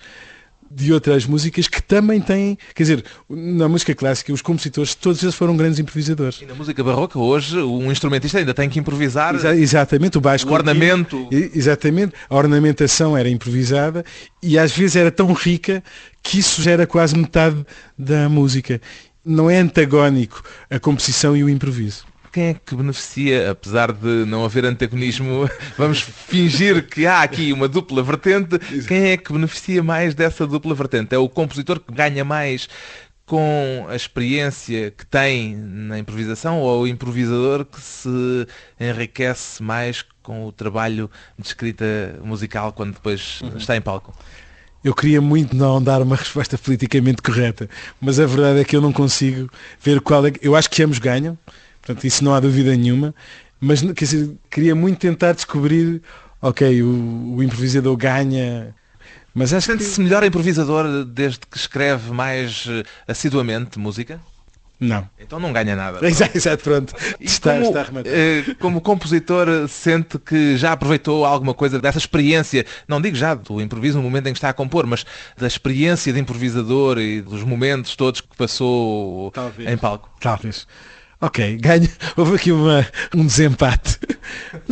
de 0.74 0.92
outras 0.92 1.26
músicas 1.26 1.68
que 1.68 1.82
também 1.82 2.20
têm, 2.20 2.56
quer 2.74 2.82
dizer, 2.82 3.04
na 3.28 3.68
música 3.68 3.94
clássica 3.94 4.32
os 4.32 4.40
compositores 4.40 4.94
todos 4.94 5.22
eles 5.22 5.35
foram 5.35 5.56
grandes 5.56 5.78
improvisadores. 5.78 6.40
E 6.40 6.46
na 6.46 6.54
música 6.54 6.82
barroca 6.82 7.18
hoje 7.18 7.58
um 7.58 7.90
instrumentista 7.92 8.38
ainda 8.38 8.54
tem 8.54 8.68
que 8.70 8.78
improvisar 8.78 9.35
Exa- 9.35 9.54
exatamente, 9.54 10.16
o 10.18 10.20
baixo 10.20 10.48
o 10.48 10.52
ornamento. 10.52 11.28
Exatamente, 11.30 12.14
a 12.28 12.35
ornamentação 12.37 13.16
era 13.16 13.28
improvisada 13.28 14.04
e 14.42 14.58
às 14.58 14.72
vezes 14.72 14.96
era 14.96 15.11
tão 15.11 15.32
rica 15.32 15.82
que 16.22 16.38
isso 16.38 16.62
já 16.62 16.70
era 16.70 16.87
quase 16.87 17.16
metade 17.16 17.64
da 17.98 18.28
música. 18.28 18.80
Não 19.24 19.48
é 19.50 19.58
antagónico 19.58 20.42
a 20.70 20.80
composição 20.80 21.37
e 21.37 21.44
o 21.44 21.48
improviso. 21.48 22.04
Quem 22.32 22.44
é 22.48 22.54
que 22.54 22.74
beneficia, 22.74 23.50
apesar 23.50 23.92
de 23.92 24.24
não 24.24 24.44
haver 24.44 24.64
antagonismo, 24.64 25.48
vamos 25.76 26.00
fingir 26.00 26.88
que 26.88 27.06
há 27.06 27.22
aqui 27.22 27.52
uma 27.52 27.68
dupla 27.68 28.02
vertente, 28.02 28.58
quem 28.88 29.10
é 29.10 29.16
que 29.16 29.32
beneficia 29.32 29.82
mais 29.82 30.14
dessa 30.14 30.46
dupla 30.46 30.74
vertente? 30.74 31.14
É 31.14 31.18
o 31.18 31.28
compositor 31.28 31.78
que 31.78 31.92
ganha 31.92 32.24
mais 32.24 32.68
com 33.26 33.86
a 33.88 33.94
experiência 33.94 34.90
que 34.90 35.06
tem 35.06 35.54
na 35.56 35.98
improvisação 35.98 36.58
ou 36.58 36.82
o 36.82 36.86
improvisador 36.88 37.64
que 37.64 37.80
se 37.80 38.46
enriquece 38.80 39.62
mais 39.62 40.04
com 40.22 40.46
o 40.46 40.52
trabalho 40.52 41.10
de 41.38 41.46
escrita 41.46 41.84
musical 42.24 42.72
quando 42.72 42.94
depois 42.94 43.40
uhum. 43.42 43.56
está 43.56 43.76
em 43.76 43.80
palco? 43.80 44.14
Eu 44.82 44.94
queria 44.94 45.20
muito 45.20 45.54
não 45.54 45.80
dar 45.80 46.02
uma 46.02 46.16
resposta 46.16 46.58
politicamente 46.58 47.22
correta, 47.22 47.70
mas 48.00 48.18
a 48.18 48.26
verdade 48.26 48.60
é 48.60 48.64
que 48.64 48.74
eu 48.74 48.80
não 48.80 48.92
consigo 48.92 49.48
ver 49.80 50.00
qual 50.00 50.26
é. 50.26 50.32
Eu 50.42 50.56
acho 50.56 50.68
que 50.68 50.82
ambos 50.82 50.98
ganham, 50.98 51.38
portanto, 51.82 52.04
isso 52.04 52.24
não 52.24 52.34
há 52.34 52.40
dúvida 52.40 52.74
nenhuma, 52.74 53.14
mas 53.60 53.82
quer 53.82 54.04
dizer, 54.04 54.36
queria 54.50 54.74
muito 54.74 54.98
tentar 54.98 55.32
descobrir, 55.32 56.02
ok, 56.40 56.82
o, 56.82 57.34
o 57.36 57.42
improvisador 57.42 57.96
ganha. 57.96 58.74
Mas 59.34 59.52
acho 59.52 59.66
Sente-se 59.66 59.96
que... 59.96 60.02
melhor 60.02 60.24
improvisador 60.24 61.04
desde 61.04 61.40
que 61.40 61.56
escreve 61.56 62.10
mais 62.12 62.66
eh, 62.68 62.82
assiduamente 63.06 63.78
música? 63.78 64.20
Não. 64.82 65.08
Então 65.18 65.38
não 65.38 65.52
ganha 65.52 65.76
nada. 65.76 65.98
Exato, 66.06 66.36
exato 66.36 66.64
pronto. 66.64 66.94
Está, 67.20 67.54
como, 67.54 67.66
está 67.68 67.86
eh, 68.04 68.54
como 68.58 68.80
compositor, 68.80 69.68
sente 69.68 70.18
que 70.18 70.56
já 70.56 70.72
aproveitou 70.72 71.24
alguma 71.24 71.54
coisa 71.54 71.78
dessa 71.78 71.98
experiência, 71.98 72.66
não 72.88 73.00
digo 73.00 73.16
já 73.16 73.34
do 73.34 73.60
improviso 73.60 73.98
no 73.98 74.02
momento 74.02 74.26
em 74.26 74.32
que 74.32 74.38
está 74.38 74.48
a 74.48 74.52
compor, 74.52 74.86
mas 74.86 75.06
da 75.38 75.46
experiência 75.46 76.12
de 76.12 76.18
improvisador 76.18 76.98
e 76.98 77.22
dos 77.22 77.44
momentos 77.44 77.94
todos 77.94 78.20
que 78.20 78.36
passou 78.36 79.30
Talvez. 79.30 79.70
em 79.70 79.76
palco? 79.78 80.10
Talvez. 80.20 80.66
Ok, 81.22 81.56
ganho. 81.58 81.88
Houve 82.16 82.35
aqui 82.35 82.50
uma, 82.50 82.85
um 83.14 83.24
desempate. 83.24 83.96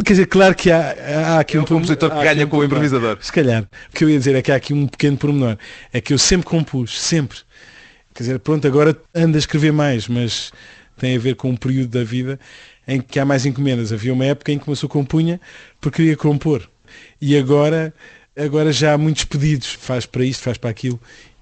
Quer 0.04 0.12
dizer, 0.12 0.26
claro 0.26 0.52
que 0.52 0.68
há, 0.68 1.36
há 1.36 1.38
aqui 1.38 1.56
é 1.56 1.60
um, 1.60 1.64
compositor 1.64 2.10
que 2.10 2.24
ganha 2.24 2.44
um 2.44 2.48
com 2.48 2.56
o 2.58 2.64
improvisador. 2.64 3.18
Se 3.20 3.30
calhar. 3.32 3.62
O 3.62 3.96
que 3.96 4.02
eu 4.02 4.10
ia 4.10 4.18
dizer 4.18 4.34
é 4.34 4.42
que 4.42 4.50
há 4.50 4.56
aqui 4.56 4.74
um 4.74 4.88
pequeno 4.88 5.16
pormenor. 5.16 5.56
É 5.92 6.00
que 6.00 6.12
eu 6.12 6.18
sempre 6.18 6.48
compus, 6.48 7.00
sempre. 7.00 7.38
Quer 8.12 8.24
dizer, 8.24 8.38
pronto, 8.40 8.66
agora 8.66 9.00
ando 9.14 9.36
a 9.36 9.38
escrever 9.38 9.72
mais, 9.72 10.08
mas 10.08 10.50
tem 10.98 11.14
a 11.14 11.20
ver 11.20 11.36
com 11.36 11.50
um 11.50 11.56
período 11.56 11.96
da 11.96 12.02
vida 12.02 12.38
em 12.86 13.00
que 13.00 13.20
há 13.20 13.24
mais 13.24 13.46
encomendas. 13.46 13.92
Havia 13.92 14.12
uma 14.12 14.24
época 14.24 14.50
em 14.50 14.58
que 14.58 14.64
começou 14.64 14.88
compunha 14.88 15.40
porque 15.80 15.98
queria 15.98 16.16
compor. 16.16 16.68
E 17.20 17.38
agora, 17.38 17.94
agora 18.36 18.72
já 18.72 18.94
há 18.94 18.98
muitos 18.98 19.22
pedidos. 19.22 19.72
Faz 19.72 20.04
para 20.04 20.24
isto, 20.24 20.42
faz 20.42 20.58
para 20.58 20.70
aquilo. 20.70 21.00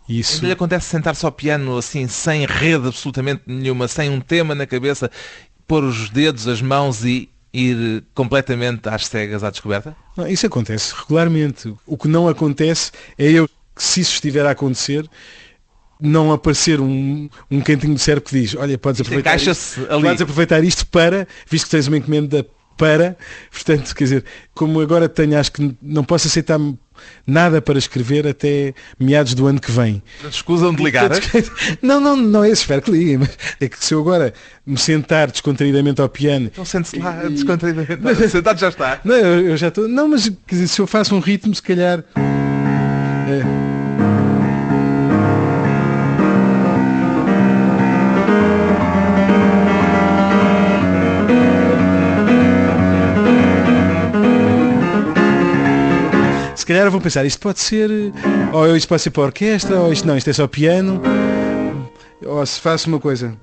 Isso... 0.09 0.45
lhe 0.45 0.53
acontece 0.53 0.87
sentar-se 0.87 1.25
ao 1.25 1.33
piano 1.33 1.77
assim, 1.77 2.09
sem 2.09 2.47
rede 2.47 2.89
absolutamente 2.89 3.43
nenhuma, 3.47 3.87
sem 3.87 4.09
um 4.09 4.21
tema 4.21 4.55
na 4.55 4.67
cabeça, 4.67 5.11
pôr 5.67 5.85
os 5.85 6.09
dedos, 6.09 6.49
as 6.49 6.63
mãos 6.63 7.05
e 7.05 7.29
ir 7.53 8.05
completamente 8.15 8.89
às 8.89 9.07
cegas 9.07 9.43
à 9.45 9.51
descoberta? 9.51 9.97
Não, 10.17 10.27
isso 10.27 10.47
acontece 10.47 10.95
regularmente. 10.97 11.75
O 11.87 11.97
que 11.97 12.09
não 12.09 12.29
acontece 12.29 12.91
é 13.17 13.31
eu, 13.31 13.49
se 13.77 14.01
isso 14.01 14.15
estiver 14.15 14.47
a 14.47 14.51
acontecer, 14.51 15.09
não 16.01 16.33
aparecer 16.33 16.81
um, 16.81 17.29
um 17.51 17.61
cantinho 17.61 17.95
de 17.95 18.01
cérebro 18.01 18.29
que 18.29 18.41
diz, 18.41 18.55
olha, 18.55 18.79
podes 18.79 19.01
aproveitar, 19.01 19.37
isto, 19.37 19.87
ali. 19.91 20.03
podes 20.03 20.23
aproveitar 20.23 20.65
isto 20.65 20.87
para, 20.87 21.27
visto 21.49 21.65
que 21.65 21.71
tens 21.71 21.87
uma 21.89 21.97
encomenda 21.97 22.47
para, 22.77 23.17
portanto, 23.51 23.95
quer 23.95 24.05
dizer, 24.05 24.25
como 24.55 24.81
agora 24.81 25.09
tenho, 25.09 25.39
acho 25.39 25.53
que 25.53 25.77
não 25.83 26.05
posso 26.05 26.29
aceitar 26.29 26.59
nada 27.27 27.61
para 27.61 27.79
escrever 27.79 28.27
até 28.27 28.75
meados 28.99 29.35
do 29.35 29.47
ano 29.47 29.61
que 29.61 29.71
vem. 29.71 30.03
Não 30.23 30.31
escusam 30.31 30.75
de 30.75 30.83
ligar? 30.83 31.11
Não, 31.83 32.01
não, 32.01 32.17
não 32.17 32.45
é 32.45 32.51
espero 32.51 32.83
que 32.83 32.91
liguem, 32.91 33.19
mas 33.19 33.37
é 33.61 33.69
que 33.69 33.83
se 33.85 33.95
eu 33.95 34.01
agora 34.01 34.33
me 34.67 34.77
sentar 34.77 35.31
descontraídamente 35.31 36.01
ao 36.01 36.09
piano... 36.09 36.47
Então 36.47 36.65
sente-se 36.65 36.99
lá 36.99 37.25
e... 37.25 37.31
descontraídamente, 37.31 38.29
sentado 38.29 38.59
já 38.59 38.69
está. 38.69 39.01
Não, 39.05 39.15
eu, 39.15 39.49
eu 39.49 39.57
já 39.57 39.69
estou, 39.69 39.89
não, 39.89 40.09
mas 40.09 40.31
se 40.67 40.81
eu 40.81 40.87
faço 40.87 41.15
um 41.15 41.21
ritmo, 41.21 41.55
se 41.55 41.63
calhar... 41.63 42.05
É, 42.17 43.68
calhar 56.69 56.91
vão 56.91 57.01
pensar, 57.01 57.25
isto 57.25 57.41
pode 57.41 57.61
ser, 57.61 57.91
ou 58.53 58.77
isto 58.77 58.87
pode 58.87 59.01
ser 59.01 59.11
para 59.11 59.23
a 59.23 59.27
orquestra, 59.27 59.81
ou 59.81 59.91
isto 59.91 60.07
não, 60.07 60.19
isto 60.19 60.29
é 60.29 60.33
só 60.35 60.47
piano, 60.47 61.01
ou 62.23 62.45
se 62.45 62.61
faço 62.61 62.89
uma 62.91 63.01
coisa. 63.01 63.35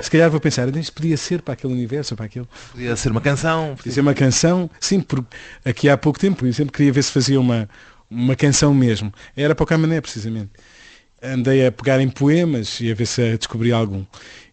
Se 0.00 0.10
calhar 0.10 0.30
vou 0.30 0.40
pensar, 0.40 0.68
isto 0.76 0.92
podia 0.92 1.16
ser 1.16 1.42
para 1.42 1.54
aquele 1.54 1.72
universo, 1.72 2.14
para 2.14 2.26
aquele. 2.26 2.46
Podia 2.70 2.94
ser 2.94 3.10
uma 3.10 3.20
canção. 3.20 3.74
Podia 3.76 3.92
ser 3.92 4.00
uma 4.00 4.14
canção, 4.14 4.70
sim, 4.80 5.00
porque 5.00 5.36
aqui 5.64 5.88
há 5.88 5.96
pouco 5.96 6.18
tempo 6.18 6.46
eu 6.46 6.52
sempre 6.52 6.72
queria 6.72 6.92
ver 6.92 7.02
se 7.02 7.10
fazia 7.10 7.40
uma, 7.40 7.68
uma 8.08 8.36
canção 8.36 8.72
mesmo. 8.72 9.12
Era 9.36 9.54
para 9.54 9.64
o 9.64 9.66
Camané, 9.66 10.00
precisamente 10.00 10.50
andei 11.22 11.66
a 11.66 11.72
pegar 11.72 12.00
em 12.00 12.08
poemas 12.08 12.80
e 12.80 12.90
a 12.90 12.94
ver 12.94 13.06
se 13.06 13.36
descobri 13.36 13.72
algum. 13.72 14.04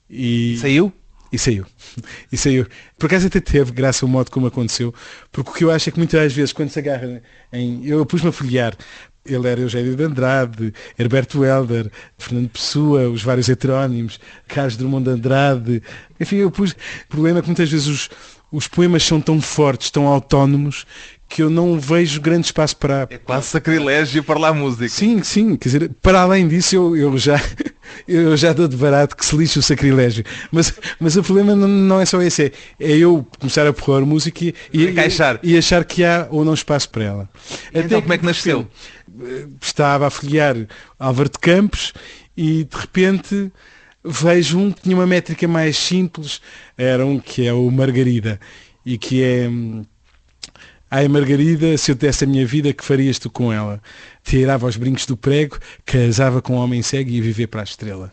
E... 0.10 0.58
Saiu? 0.60 0.92
E 1.32 1.38
saiu. 1.38 1.66
E 2.32 2.38
saiu. 2.38 2.68
Por 2.98 3.08
acaso 3.08 3.28
até 3.28 3.40
teve, 3.40 3.72
graças 3.72 4.04
ao 4.04 4.10
modo 4.10 4.32
como 4.32 4.48
aconteceu, 4.48 4.94
porque 5.32 5.50
o 5.50 5.54
que 5.54 5.64
eu 5.64 5.72
acho 5.72 5.90
é 5.90 5.92
que 5.92 5.98
muitas 5.98 6.34
vezes 6.34 6.54
quando 6.54 6.70
se 6.70 6.80
agarra 6.80 7.22
em. 7.52 7.86
Eu 7.86 8.06
pus-me 8.06 8.30
a 8.30 8.32
folhear. 8.32 8.76
Ele 9.26 9.48
era 9.48 9.60
Eugênio 9.60 9.96
de 9.96 10.04
Andrade, 10.04 10.74
Herberto 10.98 11.44
Helder, 11.44 11.92
Fernando 12.18 12.50
Pessoa, 12.50 13.10
os 13.10 13.22
vários 13.22 13.50
heterónimos, 13.50 14.20
Carlos 14.48 14.78
Drummond 14.78 15.04
de 15.04 15.12
Andrade. 15.12 15.84
Enfim, 16.18 16.38
eu 16.38 16.50
pus. 16.50 16.72
O 16.72 17.08
problema 17.10 17.40
é 17.40 17.42
que 17.42 17.48
muitas 17.48 17.70
vezes 17.70 17.88
os, 17.88 18.10
os 18.52 18.68
poemas 18.68 19.04
são 19.04 19.20
tão 19.20 19.42
fortes, 19.42 19.92
tão 19.92 20.08
autónomos, 20.08 20.86
que 21.28 21.44
eu 21.44 21.50
não 21.50 21.80
vejo 21.80 22.22
grande 22.22 22.46
espaço 22.46 22.78
para. 22.78 23.08
É 23.10 23.18
quase 23.18 23.48
sacrilégio 23.48 24.24
para 24.24 24.40
lá 24.40 24.50
a 24.50 24.54
música. 24.54 24.88
Sim, 24.88 25.22
sim, 25.24 25.56
quer 25.56 25.70
dizer, 25.70 25.92
para 26.02 26.22
além 26.22 26.48
disso 26.48 26.76
eu, 26.76 26.96
eu 26.96 27.18
já 27.18 27.40
eu 28.08 28.36
já 28.38 28.54
dou 28.54 28.68
de 28.68 28.78
barato 28.78 29.16
que 29.16 29.26
se 29.26 29.36
lixe 29.36 29.60
o 29.60 29.62
sacrilégio. 29.62 30.24
Mas, 30.52 30.74
mas 31.00 31.18
o 31.18 31.24
problema 31.24 31.56
não, 31.56 32.00
é 32.00 32.06
só 32.06 32.22
esse, 32.22 32.46
é, 32.46 32.52
é 32.80 32.98
eu 32.98 33.28
começar 33.40 33.68
a 33.68 33.74
pôr 33.74 34.06
música 34.06 34.46
e, 34.46 34.54
e, 34.74 34.96
e, 35.44 35.58
achar 35.58 35.84
que 35.84 36.04
há 36.04 36.28
ou 36.32 36.46
não 36.46 36.54
espaço 36.54 36.90
para 36.90 37.04
ela. 37.04 37.30
E 37.74 37.80
Até 37.80 37.88
então 37.88 38.02
como 38.02 38.13
é 38.13 38.18
que 38.18 38.26
nasceu? 38.26 38.68
Estava 39.62 40.08
a 40.08 40.10
folhear 40.10 40.56
Álvaro 40.98 41.30
de 41.30 41.40
Campos 41.40 41.94
e 42.36 42.63
de 42.63 42.78
repente 42.78 43.52
vejo 44.04 44.58
um 44.58 44.72
que 44.72 44.82
tinha 44.82 44.96
uma 44.96 45.08
métrica 45.08 45.48
mais 45.48 45.76
simples, 45.76 46.42
era 46.78 47.06
um 47.06 47.20
que 47.20 47.46
é 47.46 47.54
o 47.54 47.70
Margarida 47.70 48.40
e 48.86 48.98
que 48.98 49.22
é 49.22 49.48
hum, 49.50 49.84
Ai 50.89 51.08
Margarida, 51.10 51.78
se 51.78 51.91
eu 51.91 51.95
desse 51.95 52.23
a 52.23 52.28
minha 52.28 52.45
vida, 52.45 52.71
que 52.73 52.84
farias 52.84 53.19
tu 53.19 53.30
com 53.30 53.52
ela? 53.52 53.82
Tirava 54.28 54.68
os 54.68 54.76
brincos 54.76 55.06
do 55.06 55.16
prego, 55.16 55.58
casava 55.86 56.42
com 56.42 56.56
um 56.56 56.58
homem 56.58 56.82
cego 56.82 57.10
e 57.10 57.16
ia 57.16 57.22
viver 57.22 57.48
para 57.48 57.62
a 57.62 57.63
estrela. 57.63 58.12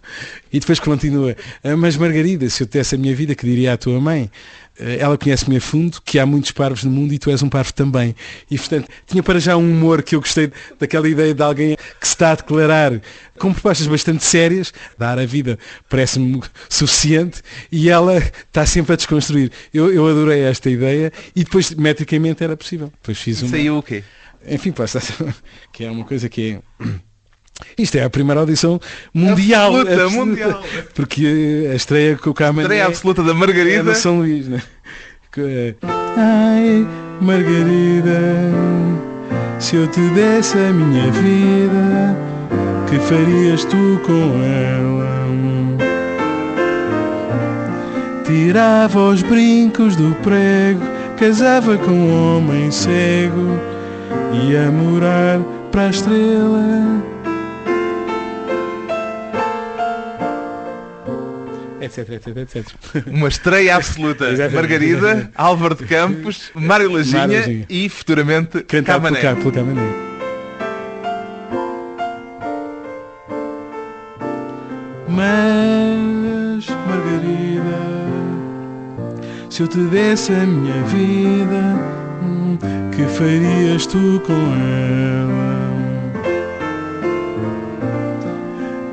E 0.53 0.61
depois 0.61 0.79
continua, 0.79 1.37
ah, 1.65 1.77
mas 1.77 1.97
Margarida, 1.97 2.49
se 2.49 2.63
eu 2.63 2.69
desse 2.69 2.95
a 2.95 2.99
minha 2.99 3.15
vida, 3.15 3.35
que 3.35 3.45
diria 3.45 3.73
à 3.73 3.77
tua 3.77 4.01
mãe? 4.01 4.31
Eh, 4.79 4.99
ela 5.01 5.17
conhece-me 5.17 5.57
a 5.57 5.61
fundo, 5.61 6.01
que 6.05 6.19
há 6.19 6.27
muitos 6.27 6.51
parvos 6.51 6.85
no 6.85 6.91
mundo 6.91 7.13
e 7.13 7.19
tu 7.19 7.31
és 7.31 7.43
um 7.43 7.49
parvo 7.49 7.73
também. 7.73 8.15
E, 8.51 8.57
portanto, 8.57 8.89
tinha 9.07 9.23
para 9.23 9.39
já 9.41 9.57
um 9.57 9.69
humor 9.69 10.03
que 10.03 10.15
eu 10.15 10.21
gostei 10.21 10.51
daquela 10.79 11.09
ideia 11.09 11.35
de 11.35 11.43
alguém 11.43 11.77
que 11.77 12.07
se 12.07 12.15
está 12.15 12.33
a 12.33 12.35
declarar 12.35 13.01
com 13.39 13.53
propostas 13.53 13.87
bastante 13.87 14.25
sérias, 14.25 14.73
dar 14.99 15.19
a 15.19 15.27
vida 15.27 15.59
parece-me 15.89 16.41
suficiente, 16.69 17.43
e 17.71 17.91
ela 17.91 18.19
está 18.19 18.65
sempre 18.67 18.93
a 18.93 18.97
desconstruir. 18.97 19.51
Eu, 19.73 19.93
eu 19.93 20.07
adorei 20.07 20.43
esta 20.43 20.71
ideia 20.71 21.13
e 21.35 21.45
depois, 21.45 21.71
metricamente, 21.71 22.43
era 22.43 22.57
possível. 22.57 22.93
Depois 23.01 23.19
fiz 23.19 23.43
uma... 23.43 23.51
Saiu 23.51 23.79
o 23.79 23.83
quê? 23.83 24.03
Enfim, 24.49 24.73
passa, 24.73 25.01
que 25.73 25.85
é 25.85 25.91
uma 25.91 26.05
coisa 26.05 26.29
que 26.29 26.61
é... 26.81 26.85
Isto 27.79 27.99
é 27.99 28.05
a 28.05 28.11
primeira 28.11 28.41
audição 28.41 28.81
mundial. 29.13 29.77
Absoluta, 29.77 30.05
absoluta, 30.05 30.27
mundial. 30.27 30.65
Porque 30.93 31.69
a 31.71 31.75
estreia 31.75 32.17
com 32.17 32.31
o 32.31 32.35
Carmen. 32.35 32.61
A 32.61 32.63
estreia 32.63 32.83
é, 32.83 32.87
absoluta 32.87 33.23
da 33.23 33.33
Margarida. 33.33 33.93
É 33.93 33.95
São 33.95 34.19
Luís, 34.19 34.49
né? 34.49 34.61
É, 35.39 35.75
Ai, 35.83 36.87
Margarida, 37.21 38.21
se 39.59 39.77
eu 39.77 39.87
te 39.89 40.01
desse 40.11 40.57
a 40.59 40.73
minha 40.73 41.11
vida, 41.11 42.17
que 42.89 42.99
farias 43.01 43.65
tu 43.65 44.01
com 44.05 44.43
ela? 44.43 45.15
Tirava 48.25 49.11
os 49.11 49.23
brincos 49.23 49.97
do 49.97 50.15
prego, 50.23 50.81
casava 51.19 51.77
com 51.77 51.91
um 51.91 52.37
homem 52.37 52.71
cego, 52.71 53.59
e 54.35 54.57
a 54.57 54.71
morar 54.71 55.41
para 55.71 55.83
a 55.83 55.91
estrela. 55.91 57.05
Etc, 61.81 62.09
etc, 62.09 62.37
etc. 62.39 62.67
Uma 63.07 63.29
estreia 63.29 63.77
absoluta. 63.77 64.27
Margarida, 64.53 65.31
Álvaro 65.35 65.75
de 65.75 65.85
Campos, 65.85 66.51
Mário 66.55 66.91
Lajinha 66.91 67.65
e 67.69 67.89
futuramente 67.89 68.63
Cantado 68.63 69.03
Camané. 69.53 69.83
Mas, 75.09 76.67
Margarida, 76.89 77.79
se 79.49 79.63
eu 79.63 79.69
te 79.69 79.79
desse 79.79 80.33
a 80.33 80.47
minha 80.47 80.83
vida 80.85 82.04
que 82.95 83.05
farias 83.05 83.87
tu 83.87 84.21
com 84.27 84.33
ela? 84.33 85.75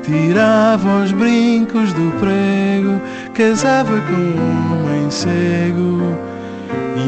Tirava 0.02 1.04
os 1.04 1.12
brincos 1.12 1.92
do 1.92 2.10
prego, 2.18 3.00
casava 3.34 4.00
com 4.00 4.14
um 4.14 4.84
homem 4.84 5.10
cego, 5.10 6.16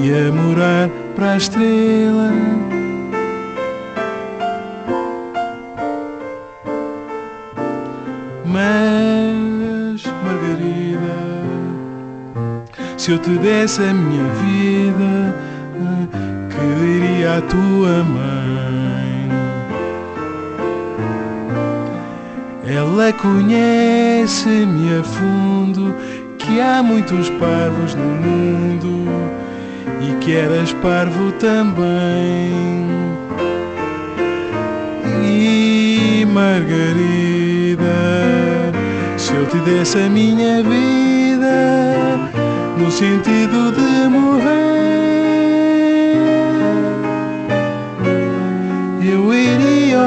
ia 0.03 0.33
morar 0.33 0.89
para 1.15 1.33
a 1.33 1.37
estrela. 1.37 2.31
Mas, 8.45 10.05
Margarida, 10.25 11.17
se 12.97 13.13
eu 13.13 13.19
te 13.19 13.31
desse 13.39 13.83
a 13.83 13.93
minha 13.93 14.25
vida, 14.35 14.74
a 17.37 17.41
tua 17.41 18.05
mãe? 18.05 19.28
Ela 22.66 23.12
conhece-me 23.12 24.99
a 24.99 25.03
fundo, 25.03 25.95
que 26.39 26.61
há 26.61 26.82
muitos 26.82 27.28
parvos 27.30 27.95
no 27.95 28.05
mundo 28.05 29.09
e 30.01 30.14
que 30.20 30.32
eras 30.37 30.72
parvo 30.74 31.32
também. 31.32 32.53
E 35.24 36.24
Margarida, 36.26 37.85
se 39.16 39.35
eu 39.35 39.47
te 39.47 39.59
desse 39.59 39.99
a 39.99 40.09
minha 40.09 40.62
vida, 40.62 42.30
no 42.78 42.91
sentido 42.91 43.72
de 43.72 44.09
morrer, 44.09 45.04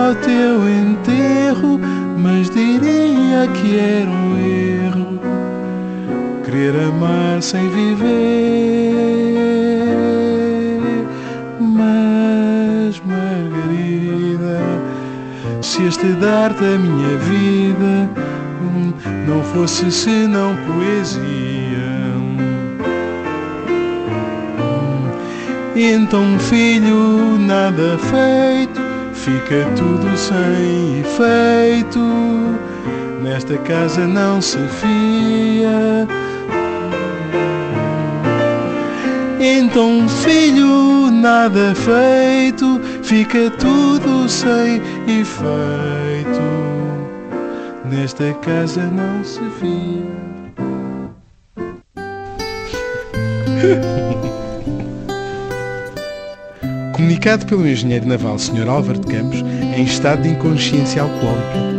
ao 0.08 0.16
teu 0.16 0.70
enterro, 0.70 1.78
mas 2.18 2.50
diria 2.50 3.46
que 3.54 3.78
era 3.78 4.10
um 4.10 4.38
erro 4.40 5.20
querer 6.46 6.76
amar 6.88 7.42
sem 7.42 7.68
viver. 7.68 8.06
Mas, 11.60 13.02
Margarida, 13.06 14.62
se 15.62 15.84
este 15.84 16.08
dar-te 16.14 16.64
a 16.64 16.78
minha 16.78 17.18
vida 17.18 18.10
hum, 18.62 18.94
não 19.28 19.44
fosse 19.44 19.92
senão 19.92 20.56
poesia. 20.68 22.16
hum, 22.16 22.48
Então, 25.76 26.40
filho, 26.40 27.38
nada 27.40 27.98
feito, 27.98 28.87
fica 29.28 29.66
tudo 29.76 30.18
sem 30.18 31.02
efeito. 31.02 32.00
Nesta 33.22 33.58
casa 33.58 34.08
não 34.08 34.42
se 34.42 34.58
fia. 34.80 36.08
Então, 39.40 40.08
filho, 40.08 41.12
nada 41.12 41.76
feito, 41.76 42.80
fica 43.04 43.52
tudo 43.52 44.30
sem 44.30 44.82
efeito. 45.08 46.42
Nesta 47.86 48.34
casa 48.36 48.82
não 48.84 49.24
se 49.26 49.42
fia. 49.60 50.08
Comunicado 56.98 57.46
pelo 57.46 57.68
engenheiro 57.68 58.08
naval 58.08 58.40
Sr. 58.40 58.68
Álvaro 58.68 58.98
de 59.00 59.06
Campos 59.06 59.42
em 59.42 59.84
estado 59.84 60.24
de 60.24 60.30
inconsciência 60.30 61.04
alcoólica. 61.04 61.77